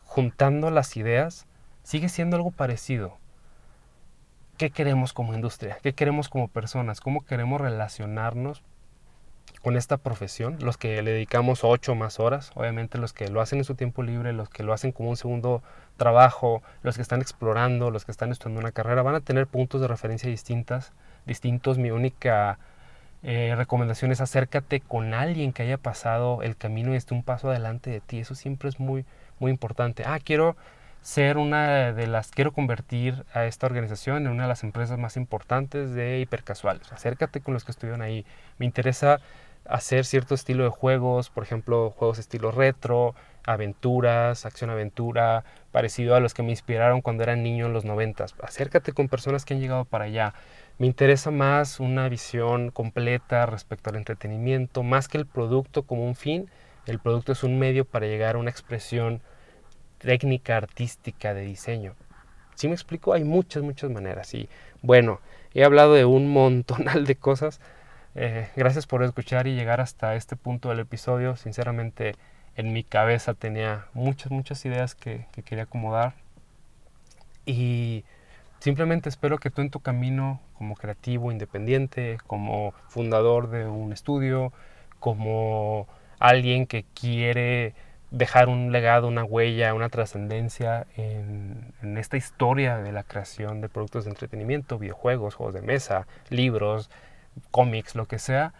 juntando 0.06 0.72
las 0.72 0.96
ideas, 0.98 1.46
sigue 1.84 2.10
siendo 2.10 2.38
algo 2.38 2.52
parecido 2.52 3.18
qué 4.58 4.72
queremos 4.72 5.14
como 5.14 5.34
industria, 5.34 5.78
qué 5.82 5.94
queremos 5.94 6.30
como 6.30 6.48
personas, 6.48 7.00
cómo 7.00 7.22
queremos 7.22 7.62
relacionarnos 7.62 8.64
con 9.62 9.76
esta 9.76 9.98
profesión, 9.98 10.58
los 10.62 10.78
que 10.78 11.02
le 11.02 11.12
dedicamos 11.12 11.64
ocho 11.64 11.96
más 11.96 12.20
horas, 12.20 12.52
obviamente 12.56 12.98
los 12.98 13.14
que 13.14 13.28
lo 13.28 13.42
hacen 13.42 13.60
en 13.60 13.66
su 13.66 13.76
tiempo 13.76 14.04
libre, 14.04 14.34
los 14.34 14.50
que 14.50 14.64
lo 14.64 14.74
hacen 14.74 14.92
como 14.92 15.10
un 15.10 15.18
segundo 15.18 15.64
trabajo, 15.98 16.62
los 16.84 16.96
que 16.96 17.02
están 17.02 17.22
explorando, 17.22 17.92
los 17.92 18.06
que 18.06 18.12
están 18.12 18.32
estudiando 18.32 18.62
una 18.62 18.72
carrera, 18.72 19.02
van 19.02 19.16
a 19.16 19.22
tener 19.22 19.48
puntos 19.48 19.82
de 19.82 19.88
referencia 19.88 20.30
distintas, 20.30 20.94
distintos. 21.26 21.78
Mi 21.78 21.92
única 21.92 22.60
eh, 23.24 23.56
recomendación 23.58 24.12
es 24.12 24.22
acércate 24.22 24.80
con 24.80 25.14
alguien 25.14 25.54
que 25.54 25.64
haya 25.64 25.78
pasado 25.78 26.44
el 26.44 26.56
camino 26.56 26.94
y 26.94 26.98
esté 26.98 27.14
un 27.14 27.24
paso 27.24 27.50
adelante 27.50 27.90
de 27.90 28.00
ti. 28.00 28.20
Eso 28.20 28.36
siempre 28.36 28.70
es 28.70 28.80
muy, 28.80 29.06
muy 29.40 29.52
importante. 29.52 30.04
Ah, 30.06 30.20
quiero 30.24 30.56
ser 31.08 31.38
una 31.38 31.94
de 31.94 32.06
las, 32.06 32.32
quiero 32.32 32.52
convertir 32.52 33.24
a 33.34 33.46
esta 33.46 33.66
organización 33.66 34.26
en 34.26 34.28
una 34.28 34.44
de 34.44 34.50
las 34.50 34.66
empresas 34.66 35.00
más 35.00 35.16
importantes 35.16 35.94
de 35.94 36.20
hipercasuales. 36.20 36.92
Acércate 36.92 37.40
con 37.40 37.54
los 37.54 37.64
que 37.64 37.72
estuvieron 37.72 38.02
ahí. 38.02 38.26
Me 38.58 38.66
interesa 38.66 39.22
hacer 39.64 40.04
cierto 40.04 40.36
estilo 40.36 40.66
de 40.66 40.70
juegos, 40.70 41.30
por 41.30 41.44
ejemplo, 41.44 41.92
juegos 41.92 42.20
estilo 42.20 42.52
retro, 42.52 43.16
aventuras, 43.46 44.46
acción-aventura, 44.46 45.46
parecido 45.72 46.14
a 46.14 46.20
los 46.20 46.34
que 46.34 46.44
me 46.44 46.50
inspiraron 46.50 47.02
cuando 47.02 47.24
era 47.24 47.38
niño 47.38 47.68
en 47.68 47.74
los 47.74 47.86
noventas. 47.86 48.36
Acércate 48.44 48.92
con 48.92 49.08
personas 49.08 49.46
que 49.46 49.54
han 49.54 49.62
llegado 49.62 49.86
para 49.86 50.04
allá. 50.04 50.34
Me 50.78 50.88
interesa 50.88 51.32
más 51.32 51.80
una 51.80 52.10
visión 52.10 52.70
completa 52.70 53.46
respecto 53.46 53.92
al 53.92 53.96
entretenimiento, 53.96 54.84
más 54.84 55.08
que 55.08 55.18
el 55.18 55.26
producto 55.26 55.84
como 55.84 56.06
un 56.06 56.16
fin. 56.16 56.50
El 56.86 57.00
producto 57.00 57.32
es 57.32 57.46
un 57.46 57.58
medio 57.58 57.86
para 57.86 58.08
llegar 58.08 58.36
a 58.36 58.40
una 58.40 58.52
expresión 58.52 59.22
técnica 59.98 60.58
artística 60.58 61.34
de 61.34 61.42
diseño. 61.42 61.94
Si 62.56 62.68
me 62.68 62.74
explico, 62.74 63.14
hay 63.14 63.24
muchas, 63.24 63.64
muchas 63.64 63.92
maneras. 63.92 64.34
Y 64.34 64.50
bueno, 64.82 65.20
he 65.54 65.64
hablado 65.64 65.94
de 65.94 66.06
un 66.06 66.32
montonal 66.32 67.06
de 67.06 67.16
cosas. 67.16 67.60
Eh, 68.16 68.48
gracias 68.56 68.88
por 68.88 69.04
escuchar 69.04 69.48
y 69.48 69.56
llegar 69.56 69.80
hasta 69.82 70.16
este 70.16 70.36
punto 70.36 70.70
del 70.70 70.80
episodio. 70.80 71.36
Sinceramente, 71.36 72.16
en 72.56 72.74
mi 72.74 72.84
cabeza 72.84 73.34
tenía 73.34 73.86
muchas, 73.94 74.32
muchas 74.32 74.66
ideas 74.66 74.96
que, 74.96 75.26
que 75.32 75.44
quería 75.44 75.66
acomodar. 75.66 76.16
Y 77.46 78.04
simplemente 78.60 79.10
espero 79.10 79.38
que 79.38 79.52
tú 79.52 79.62
en 79.62 79.70
tu 79.70 79.80
camino 79.80 80.42
como 80.58 80.76
creativo, 80.76 81.32
independiente, 81.32 82.18
como 82.26 82.74
fundador 82.88 83.50
de 83.50 83.68
un 83.68 83.94
estudio, 83.94 84.52
como 85.00 85.88
alguien 86.20 86.66
que 86.66 86.84
quiere 87.00 87.76
dejar 88.12 88.48
un 88.48 88.72
legado, 88.72 89.08
una 89.08 89.24
huella, 89.24 89.74
una 89.74 89.90
trascendencia 89.90 90.88
en, 90.96 91.74
esta 91.98 92.18
historia 92.18 92.78
de 92.78 92.92
la 92.92 93.04
creación 93.04 93.62
de 93.62 93.70
productos 93.70 94.06
de 94.06 94.12
entretenimiento, 94.12 94.80
videojuegos, 94.80 95.36
juegos 95.36 95.56
de 95.56 95.62
mesa, 95.62 96.08
libros, 96.30 96.90
cómics, 97.52 97.96
lo 97.96 98.06
que 98.06 98.20
sea, 98.20 98.54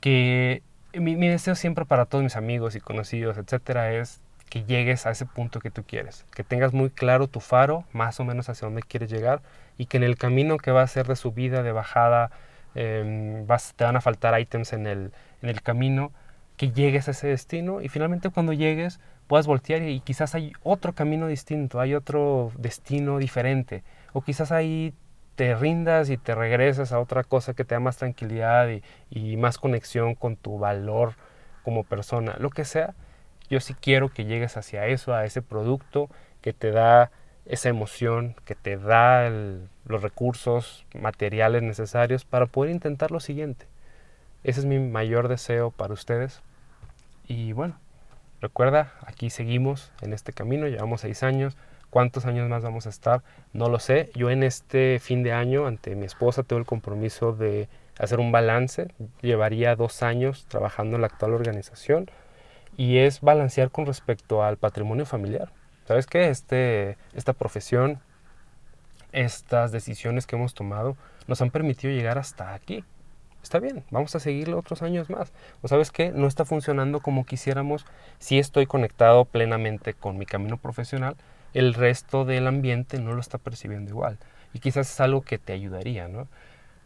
que 0.00 0.62
mi, 0.94 1.14
deseo 1.28 1.54
siempre 1.54 1.84
para 1.84 2.06
todos 2.06 2.24
mis 2.24 2.36
amigos 2.36 2.74
y 2.74 2.80
conocidos, 2.80 3.38
etcétera, 3.38 3.92
es 3.92 4.20
que 4.48 4.64
llegues 4.64 5.06
a 5.06 5.10
ese 5.10 5.26
punto 5.26 5.60
que 5.60 5.70
tú 5.70 5.84
quieres, 5.84 6.26
que 6.34 6.42
tengas 6.42 6.72
muy 6.72 6.90
claro 6.90 7.28
tu 7.28 7.40
faro, 7.40 7.84
más 7.92 8.18
o 8.20 8.24
menos 8.24 8.48
hacia 8.48 8.66
dónde 8.66 8.82
quieres 8.82 9.10
llegar, 9.10 9.40
y 9.78 9.86
que 9.86 9.96
en 9.96 10.02
el 10.02 10.16
camino 10.16 10.56
que 10.58 10.72
va 10.72 10.82
a 10.82 10.86
ser 10.86 11.06
de 11.06 11.16
subida, 11.16 11.62
de 11.62 11.72
bajada, 11.72 12.30
em, 12.74 13.46
te 13.76 13.84
van 13.84 13.96
a 13.96 14.00
faltar 14.00 14.38
ítems 14.40 14.72
en 14.72 14.86
el, 14.86 15.12
en 15.42 15.48
el 15.48 15.62
camino, 15.62 16.12
que 16.60 16.72
llegues 16.72 17.08
a 17.08 17.12
ese 17.12 17.26
destino 17.26 17.80
y 17.80 17.88
finalmente 17.88 18.28
cuando 18.28 18.52
llegues 18.52 19.00
puedas 19.28 19.46
voltear 19.46 19.80
y 19.80 20.00
quizás 20.00 20.34
hay 20.34 20.52
otro 20.62 20.92
camino 20.92 21.26
distinto, 21.26 21.80
hay 21.80 21.94
otro 21.94 22.52
destino 22.58 23.16
diferente, 23.16 23.82
o 24.12 24.20
quizás 24.20 24.52
ahí 24.52 24.92
te 25.36 25.54
rindas 25.54 26.10
y 26.10 26.18
te 26.18 26.34
regresas 26.34 26.92
a 26.92 27.00
otra 27.00 27.24
cosa 27.24 27.54
que 27.54 27.64
te 27.64 27.74
da 27.74 27.80
más 27.80 27.96
tranquilidad 27.96 28.68
y, 29.08 29.36
más 29.38 29.56
conexión 29.56 30.14
con 30.14 30.36
tu 30.36 30.58
valor 30.58 31.14
como 31.64 31.82
persona, 31.82 32.36
lo 32.38 32.50
que 32.50 32.66
sea, 32.66 32.94
yo 33.48 33.58
sí 33.60 33.72
quiero 33.72 34.10
que 34.10 34.26
llegues 34.26 34.58
hacia 34.58 34.86
eso, 34.86 35.14
a 35.14 35.24
ese 35.24 35.40
producto 35.40 36.10
que 36.42 36.52
te 36.52 36.72
da 36.72 37.10
esa 37.46 37.70
emoción, 37.70 38.36
que 38.44 38.54
te 38.54 38.76
da 38.76 39.30
los 39.30 40.02
recursos 40.02 40.84
materiales 40.94 41.62
necesarios 41.62 42.26
para 42.26 42.44
poder 42.44 42.70
intentar 42.70 43.10
lo 43.12 43.20
siguiente. 43.20 43.66
Ese 44.44 44.60
es 44.60 44.66
mi 44.66 44.78
mayor 44.78 45.28
deseo 45.28 45.70
para 45.70 45.94
ustedes. 45.94 46.42
Y 47.30 47.52
bueno, 47.52 47.78
recuerda, 48.40 48.92
aquí 49.06 49.30
seguimos 49.30 49.92
en 50.00 50.12
este 50.12 50.32
camino, 50.32 50.66
llevamos 50.66 51.02
seis 51.02 51.22
años. 51.22 51.56
¿Cuántos 51.88 52.26
años 52.26 52.48
más 52.48 52.64
vamos 52.64 52.86
a 52.86 52.88
estar? 52.88 53.22
No 53.52 53.68
lo 53.68 53.78
sé. 53.78 54.10
Yo 54.16 54.30
en 54.30 54.42
este 54.42 54.98
fin 54.98 55.22
de 55.22 55.32
año, 55.32 55.68
ante 55.68 55.94
mi 55.94 56.06
esposa, 56.06 56.42
tengo 56.42 56.58
el 56.58 56.66
compromiso 56.66 57.32
de 57.32 57.68
hacer 58.00 58.18
un 58.18 58.32
balance. 58.32 58.88
Llevaría 59.22 59.76
dos 59.76 60.02
años 60.02 60.46
trabajando 60.48 60.96
en 60.96 61.02
la 61.02 61.06
actual 61.06 61.34
organización 61.34 62.10
y 62.76 62.98
es 62.98 63.20
balancear 63.20 63.70
con 63.70 63.86
respecto 63.86 64.42
al 64.42 64.56
patrimonio 64.56 65.06
familiar. 65.06 65.52
¿Sabes 65.84 66.06
qué? 66.06 66.30
Este, 66.30 66.98
esta 67.14 67.32
profesión, 67.32 68.00
estas 69.12 69.70
decisiones 69.70 70.26
que 70.26 70.34
hemos 70.34 70.54
tomado 70.54 70.96
nos 71.28 71.40
han 71.42 71.52
permitido 71.52 71.94
llegar 71.94 72.18
hasta 72.18 72.54
aquí 72.54 72.84
está 73.42 73.58
bien, 73.58 73.84
vamos 73.90 74.14
a 74.14 74.20
seguirlo 74.20 74.58
otros 74.58 74.82
años 74.82 75.10
más. 75.10 75.32
O 75.62 75.68
sabes 75.68 75.90
qué, 75.90 76.12
no 76.12 76.26
está 76.26 76.44
funcionando 76.44 77.00
como 77.00 77.24
quisiéramos, 77.24 77.86
si 78.18 78.38
estoy 78.38 78.66
conectado 78.66 79.24
plenamente 79.24 79.94
con 79.94 80.18
mi 80.18 80.26
camino 80.26 80.56
profesional, 80.56 81.16
el 81.54 81.74
resto 81.74 82.24
del 82.24 82.46
ambiente 82.46 83.00
no 83.00 83.12
lo 83.12 83.20
está 83.20 83.38
percibiendo 83.38 83.90
igual. 83.90 84.18
Y 84.52 84.60
quizás 84.60 84.90
es 84.90 85.00
algo 85.00 85.22
que 85.22 85.38
te 85.38 85.52
ayudaría, 85.52 86.08
¿no? 86.08 86.28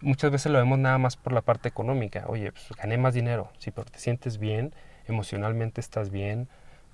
Muchas 0.00 0.30
veces 0.30 0.52
lo 0.52 0.58
vemos 0.58 0.78
nada 0.78 0.98
más 0.98 1.16
por 1.16 1.32
la 1.32 1.40
parte 1.40 1.68
económica. 1.68 2.24
Oye, 2.28 2.52
pues 2.52 2.68
gané 2.76 2.98
más 2.98 3.14
dinero, 3.14 3.50
sí, 3.58 3.70
pero 3.70 3.86
te 3.90 3.98
sientes 3.98 4.38
bien, 4.38 4.74
emocionalmente 5.06 5.80
estás 5.80 6.10
bien, 6.10 6.48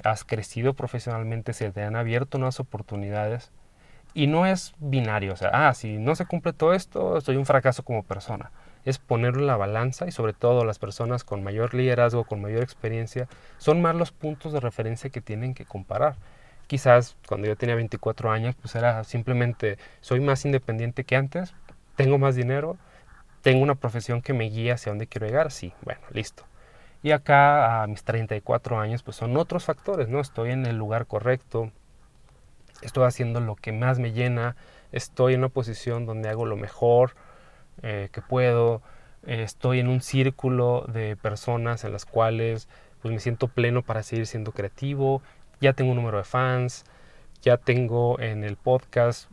has 0.04 0.24
crecido 0.24 0.74
profesionalmente, 0.74 1.52
se 1.52 1.70
te 1.70 1.82
han 1.82 1.96
abierto 1.96 2.38
nuevas 2.38 2.60
oportunidades. 2.60 3.50
Y 4.14 4.26
no 4.26 4.46
es 4.46 4.74
binario, 4.78 5.32
o 5.34 5.36
sea, 5.36 5.50
ah, 5.52 5.74
si 5.74 5.98
no 5.98 6.16
se 6.16 6.26
cumple 6.26 6.52
todo 6.52 6.74
esto, 6.74 7.20
soy 7.20 7.36
un 7.36 7.46
fracaso 7.46 7.84
como 7.84 8.02
persona 8.02 8.50
es 8.84 8.98
ponerlo 8.98 9.40
en 9.40 9.46
la 9.46 9.56
balanza 9.56 10.06
y 10.06 10.12
sobre 10.12 10.32
todo 10.32 10.64
las 10.64 10.78
personas 10.78 11.24
con 11.24 11.42
mayor 11.42 11.74
liderazgo, 11.74 12.24
con 12.24 12.40
mayor 12.40 12.62
experiencia, 12.62 13.28
son 13.58 13.82
más 13.82 13.94
los 13.94 14.12
puntos 14.12 14.52
de 14.52 14.60
referencia 14.60 15.10
que 15.10 15.20
tienen 15.20 15.54
que 15.54 15.64
comparar. 15.64 16.16
Quizás 16.66 17.16
cuando 17.26 17.48
yo 17.48 17.56
tenía 17.56 17.74
24 17.74 18.30
años, 18.30 18.54
pues 18.60 18.74
era 18.74 19.04
simplemente, 19.04 19.76
soy 20.00 20.20
más 20.20 20.44
independiente 20.44 21.04
que 21.04 21.16
antes, 21.16 21.54
tengo 21.96 22.18
más 22.18 22.36
dinero, 22.36 22.78
tengo 23.42 23.62
una 23.62 23.74
profesión 23.74 24.22
que 24.22 24.32
me 24.32 24.44
guía 24.44 24.74
hacia 24.74 24.92
dónde 24.92 25.06
quiero 25.06 25.26
llegar, 25.26 25.50
sí, 25.50 25.72
bueno, 25.82 26.00
listo. 26.12 26.44
Y 27.02 27.12
acá 27.12 27.82
a 27.82 27.86
mis 27.86 28.04
34 28.04 28.78
años, 28.78 29.02
pues 29.02 29.16
son 29.16 29.36
otros 29.36 29.64
factores, 29.64 30.08
¿no? 30.08 30.20
Estoy 30.20 30.50
en 30.50 30.66
el 30.66 30.76
lugar 30.76 31.06
correcto, 31.06 31.72
estoy 32.82 33.04
haciendo 33.04 33.40
lo 33.40 33.56
que 33.56 33.72
más 33.72 33.98
me 33.98 34.12
llena, 34.12 34.56
estoy 34.92 35.34
en 35.34 35.40
una 35.40 35.48
posición 35.48 36.06
donde 36.06 36.28
hago 36.28 36.46
lo 36.46 36.56
mejor, 36.56 37.14
eh, 37.82 38.08
que 38.12 38.22
puedo, 38.22 38.82
eh, 39.26 39.42
estoy 39.42 39.80
en 39.80 39.88
un 39.88 40.00
círculo 40.00 40.84
de 40.88 41.16
personas 41.16 41.84
en 41.84 41.92
las 41.92 42.06
cuales 42.06 42.68
pues, 43.02 43.12
me 43.12 43.20
siento 43.20 43.48
pleno 43.48 43.82
para 43.82 44.02
seguir 44.02 44.26
siendo 44.26 44.52
creativo, 44.52 45.22
ya 45.60 45.72
tengo 45.72 45.90
un 45.90 45.96
número 45.96 46.18
de 46.18 46.24
fans, 46.24 46.84
ya 47.42 47.56
tengo 47.56 48.18
en 48.20 48.44
el 48.44 48.56
podcast 48.56 49.30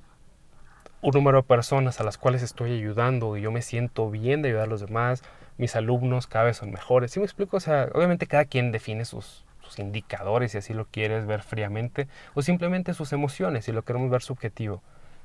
un 1.01 1.11
número 1.13 1.37
de 1.37 1.43
personas 1.43 1.99
a 1.99 2.03
las 2.03 2.17
cuales 2.17 2.41
estoy 2.41 2.73
ayudando 2.73 3.37
y 3.37 3.41
yo 3.41 3.51
me 3.51 3.61
siento 3.61 4.09
bien 4.09 4.41
de 4.41 4.49
ayudar 4.49 4.65
a 4.65 4.67
los 4.67 4.81
demás, 4.81 5.23
mis 5.57 5.75
alumnos 5.75 6.27
cada 6.27 6.45
vez 6.45 6.57
son 6.57 6.71
mejores. 6.71 7.11
¿Sí 7.11 7.19
me 7.19 7.25
explico? 7.25 7.57
O 7.57 7.59
sea, 7.59 7.89
obviamente 7.93 8.27
cada 8.27 8.45
quien 8.45 8.71
define 8.71 9.05
sus, 9.05 9.45
indicadores 9.77 10.53
si 10.53 10.57
así 10.57 10.73
lo 10.73 10.85
quieres 10.85 11.25
ver 11.25 11.41
fríamente 11.43 12.07
o 12.35 12.41
simplemente 12.41 12.93
sus 12.93 13.11
emociones 13.11 13.65
si 13.65 13.73
lo 13.73 13.83
queremos 13.83 14.09
ver 14.09 14.21
subjetivo. 14.21 14.81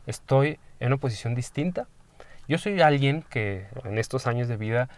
Estoy 0.06 0.58
en 0.80 0.88
una 0.88 0.96
posición 0.96 1.36
distinta 1.36 1.86
yo 2.48 2.58
soy 2.58 2.80
alguien 2.80 3.24
que 3.28 3.66
en 3.84 3.98
estos 3.98 4.26
años 4.26 4.48
de 4.48 4.56
vida 4.56 4.88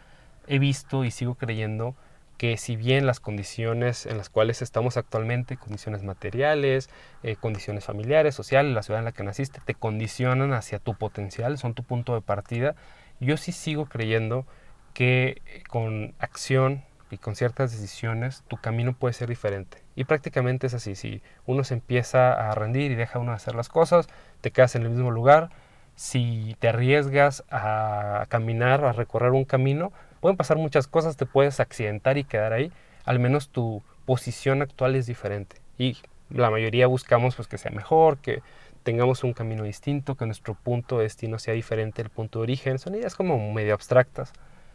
he 0.46 0.58
visto 0.58 1.04
y 1.04 1.10
sigo 1.10 1.34
creyendo 1.34 1.94
que 2.36 2.56
si 2.56 2.76
bien 2.76 3.06
las 3.06 3.20
condiciones 3.20 4.06
en 4.06 4.18
las 4.18 4.28
cuales 4.28 4.60
estamos 4.60 4.96
actualmente, 4.96 5.56
condiciones 5.56 6.02
materiales, 6.02 6.90
eh, 7.22 7.36
condiciones 7.36 7.84
familiares, 7.84 8.34
sociales, 8.34 8.74
la 8.74 8.82
ciudad 8.82 8.98
en 9.00 9.04
la 9.04 9.12
que 9.12 9.22
naciste, 9.22 9.60
te 9.64 9.74
condicionan 9.74 10.52
hacia 10.52 10.78
tu 10.78 10.94
potencial, 10.94 11.58
son 11.58 11.74
tu 11.74 11.84
punto 11.84 12.14
de 12.14 12.22
partida, 12.22 12.74
yo 13.20 13.36
sí 13.36 13.52
sigo 13.52 13.86
creyendo 13.86 14.46
que 14.94 15.42
con 15.68 16.14
acción 16.18 16.84
y 17.10 17.18
con 17.18 17.36
ciertas 17.36 17.70
decisiones 17.70 18.42
tu 18.48 18.56
camino 18.56 18.94
puede 18.94 19.14
ser 19.14 19.28
diferente. 19.28 19.78
Y 19.94 20.04
prácticamente 20.04 20.66
es 20.66 20.74
así, 20.74 20.96
si 20.96 21.22
uno 21.46 21.62
se 21.62 21.74
empieza 21.74 22.32
a 22.32 22.54
rendir 22.54 22.90
y 22.90 22.96
deja 22.96 23.20
uno 23.20 23.32
hacer 23.32 23.54
las 23.54 23.68
cosas, 23.68 24.08
te 24.40 24.50
quedas 24.50 24.74
en 24.74 24.82
el 24.82 24.90
mismo 24.90 25.12
lugar, 25.12 25.50
si 25.94 26.56
te 26.58 26.68
arriesgas 26.68 27.44
a 27.50 28.26
caminar, 28.28 28.84
a 28.84 28.92
recorrer 28.92 29.32
un 29.32 29.44
camino, 29.44 29.92
pueden 30.20 30.36
pasar 30.36 30.56
muchas 30.56 30.86
cosas, 30.86 31.16
te 31.16 31.26
puedes 31.26 31.60
accidentar 31.60 32.18
y 32.18 32.24
quedar 32.24 32.52
ahí. 32.52 32.72
Al 33.04 33.18
menos 33.18 33.50
tu 33.50 33.82
posición 34.06 34.62
actual 34.62 34.96
es 34.96 35.06
diferente. 35.06 35.56
Y 35.78 35.98
la 36.30 36.50
mayoría 36.50 36.86
buscamos 36.86 37.36
pues, 37.36 37.48
que 37.48 37.58
sea 37.58 37.70
mejor, 37.70 38.18
que 38.18 38.42
tengamos 38.82 39.24
un 39.24 39.32
camino 39.32 39.64
distinto, 39.64 40.14
que 40.14 40.26
nuestro 40.26 40.54
punto 40.54 40.98
de 40.98 41.04
destino 41.04 41.38
sea 41.38 41.54
diferente 41.54 42.02
del 42.02 42.10
punto 42.10 42.38
de 42.38 42.44
origen. 42.44 42.78
Son 42.78 42.94
ideas 42.94 43.14
como 43.14 43.52
medio 43.52 43.74
abstractas. 43.74 44.32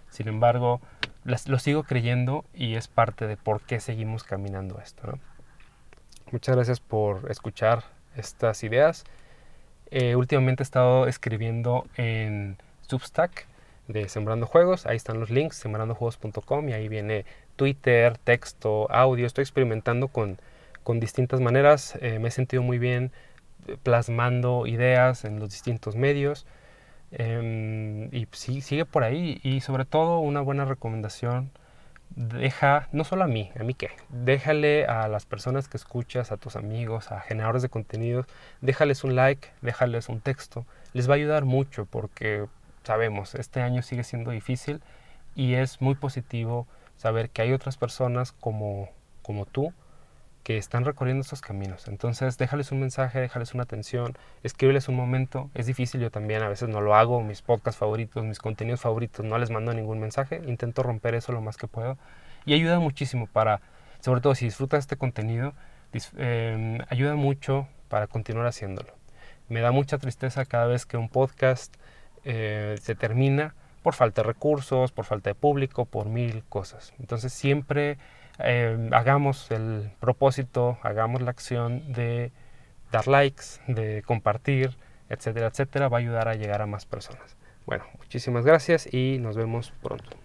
Sin 0.09 0.27
embargo, 0.27 0.81
lo 1.23 1.59
sigo 1.59 1.83
creyendo 1.83 2.45
y 2.53 2.75
es 2.75 2.87
parte 2.87 3.27
de 3.27 3.37
por 3.37 3.61
qué 3.61 3.79
seguimos 3.79 4.23
caminando 4.23 4.79
esto. 4.79 5.19
Muchas 6.31 6.55
gracias 6.55 6.79
por 6.79 7.29
escuchar 7.29 7.83
estas 8.15 8.63
ideas. 8.63 9.03
Eh, 9.91 10.15
últimamente 10.15 10.61
he 10.61 10.65
estado 10.65 11.07
escribiendo 11.07 11.87
en 11.97 12.57
Substack 12.87 13.47
de 13.87 14.07
Sembrando 14.07 14.45
Juegos. 14.45 14.85
Ahí 14.85 14.95
están 14.95 15.19
los 15.19 15.29
links, 15.29 15.57
sembrandojuegos.com 15.57 16.69
y 16.69 16.73
ahí 16.73 16.87
viene 16.87 17.25
Twitter, 17.55 18.17
texto, 18.17 18.89
audio. 18.91 19.25
Estoy 19.25 19.41
experimentando 19.43 20.07
con, 20.07 20.39
con 20.83 20.99
distintas 20.99 21.41
maneras. 21.41 21.97
Eh, 22.01 22.19
me 22.19 22.29
he 22.29 22.31
sentido 22.31 22.61
muy 22.63 22.77
bien 22.77 23.11
eh, 23.67 23.77
plasmando 23.81 24.67
ideas 24.67 25.25
en 25.25 25.39
los 25.39 25.49
distintos 25.49 25.95
medios. 25.95 26.45
Em, 27.11 28.13
y 28.13 28.27
sí, 28.31 28.61
sigue 28.61 28.85
por 28.85 29.03
ahí. 29.03 29.39
Y 29.43 29.61
sobre 29.61 29.85
todo 29.85 30.19
una 30.19 30.41
buena 30.41 30.65
recomendación 30.65 31.51
deja, 32.15 32.89
no 32.91 33.03
solo 33.03 33.23
a 33.23 33.27
mí, 33.27 33.51
a 33.59 33.63
mí 33.63 33.73
qué, 33.73 33.91
déjale 34.09 34.85
a 34.85 35.07
las 35.07 35.25
personas 35.25 35.67
que 35.67 35.77
escuchas, 35.77 36.31
a 36.31 36.37
tus 36.37 36.55
amigos, 36.55 37.11
a 37.11 37.21
generadores 37.21 37.61
de 37.61 37.69
contenidos, 37.69 38.25
déjales 38.61 39.03
un 39.03 39.15
like, 39.15 39.49
déjales 39.61 40.09
un 40.09 40.19
texto, 40.19 40.65
les 40.93 41.09
va 41.09 41.13
a 41.13 41.17
ayudar 41.17 41.45
mucho 41.45 41.85
porque 41.85 42.45
sabemos, 42.83 43.35
este 43.35 43.61
año 43.61 43.81
sigue 43.81 44.03
siendo 44.03 44.31
difícil 44.31 44.81
y 45.35 45.53
es 45.53 45.81
muy 45.81 45.95
positivo 45.95 46.67
saber 46.97 47.29
que 47.29 47.41
hay 47.41 47.53
otras 47.53 47.77
personas 47.77 48.31
como, 48.31 48.89
como 49.21 49.45
tú 49.45 49.73
que 50.43 50.57
están 50.57 50.85
recorriendo 50.85 51.21
estos 51.21 51.41
caminos. 51.41 51.87
Entonces, 51.87 52.37
déjales 52.37 52.71
un 52.71 52.79
mensaje, 52.79 53.19
déjales 53.19 53.53
una 53.53 53.63
atención, 53.63 54.17
escríbeles 54.43 54.87
un 54.87 54.95
momento. 54.95 55.49
Es 55.53 55.65
difícil, 55.65 56.01
yo 56.01 56.11
también 56.11 56.41
a 56.41 56.49
veces 56.49 56.69
no 56.69 56.81
lo 56.81 56.95
hago, 56.95 57.21
mis 57.21 57.41
podcasts 57.41 57.79
favoritos, 57.79 58.23
mis 58.23 58.39
contenidos 58.39 58.81
favoritos, 58.81 59.25
no 59.25 59.37
les 59.37 59.51
mando 59.51 59.73
ningún 59.73 59.99
mensaje. 59.99 60.41
Intento 60.47 60.83
romper 60.83 61.15
eso 61.15 61.31
lo 61.31 61.41
más 61.41 61.57
que 61.57 61.67
puedo. 61.67 61.97
Y 62.45 62.53
ayuda 62.53 62.79
muchísimo 62.79 63.27
para, 63.27 63.61
sobre 63.99 64.21
todo 64.21 64.33
si 64.35 64.45
disfrutas 64.45 64.79
este 64.79 64.95
contenido, 64.95 65.53
em, 66.17 66.79
ayuda 66.89 67.15
mucho 67.15 67.67
para 67.89 68.07
continuar 68.07 68.47
haciéndolo. 68.47 68.93
Me 69.49 69.61
da 69.61 69.71
mucha 69.71 69.97
tristeza 69.97 70.45
cada 70.45 70.67
vez 70.67 70.85
que 70.85 70.97
un 70.97 71.09
podcast 71.09 71.75
eh, 72.23 72.75
se 72.81 72.95
termina 72.95 73.55
por 73.83 73.93
falta 73.93 74.21
de 74.21 74.27
recursos, 74.27 74.91
por 74.91 75.05
falta 75.05 75.29
de 75.29 75.35
público, 75.35 75.85
por 75.85 76.07
mil 76.07 76.43
cosas. 76.49 76.93
Entonces 76.99 77.33
siempre 77.33 77.97
eh, 78.39 78.89
hagamos 78.91 79.51
el 79.51 79.91
propósito, 79.99 80.77
hagamos 80.81 81.21
la 81.21 81.31
acción 81.31 81.93
de 81.93 82.31
dar 82.91 83.07
likes, 83.07 83.43
de 83.67 84.03
compartir, 84.03 84.77
etcétera, 85.09 85.47
etcétera, 85.47 85.89
va 85.89 85.97
a 85.97 86.01
ayudar 86.01 86.27
a 86.27 86.35
llegar 86.35 86.61
a 86.61 86.65
más 86.65 86.85
personas. 86.85 87.35
Bueno, 87.65 87.83
muchísimas 87.97 88.45
gracias 88.45 88.91
y 88.91 89.17
nos 89.19 89.35
vemos 89.35 89.71
pronto. 89.81 90.17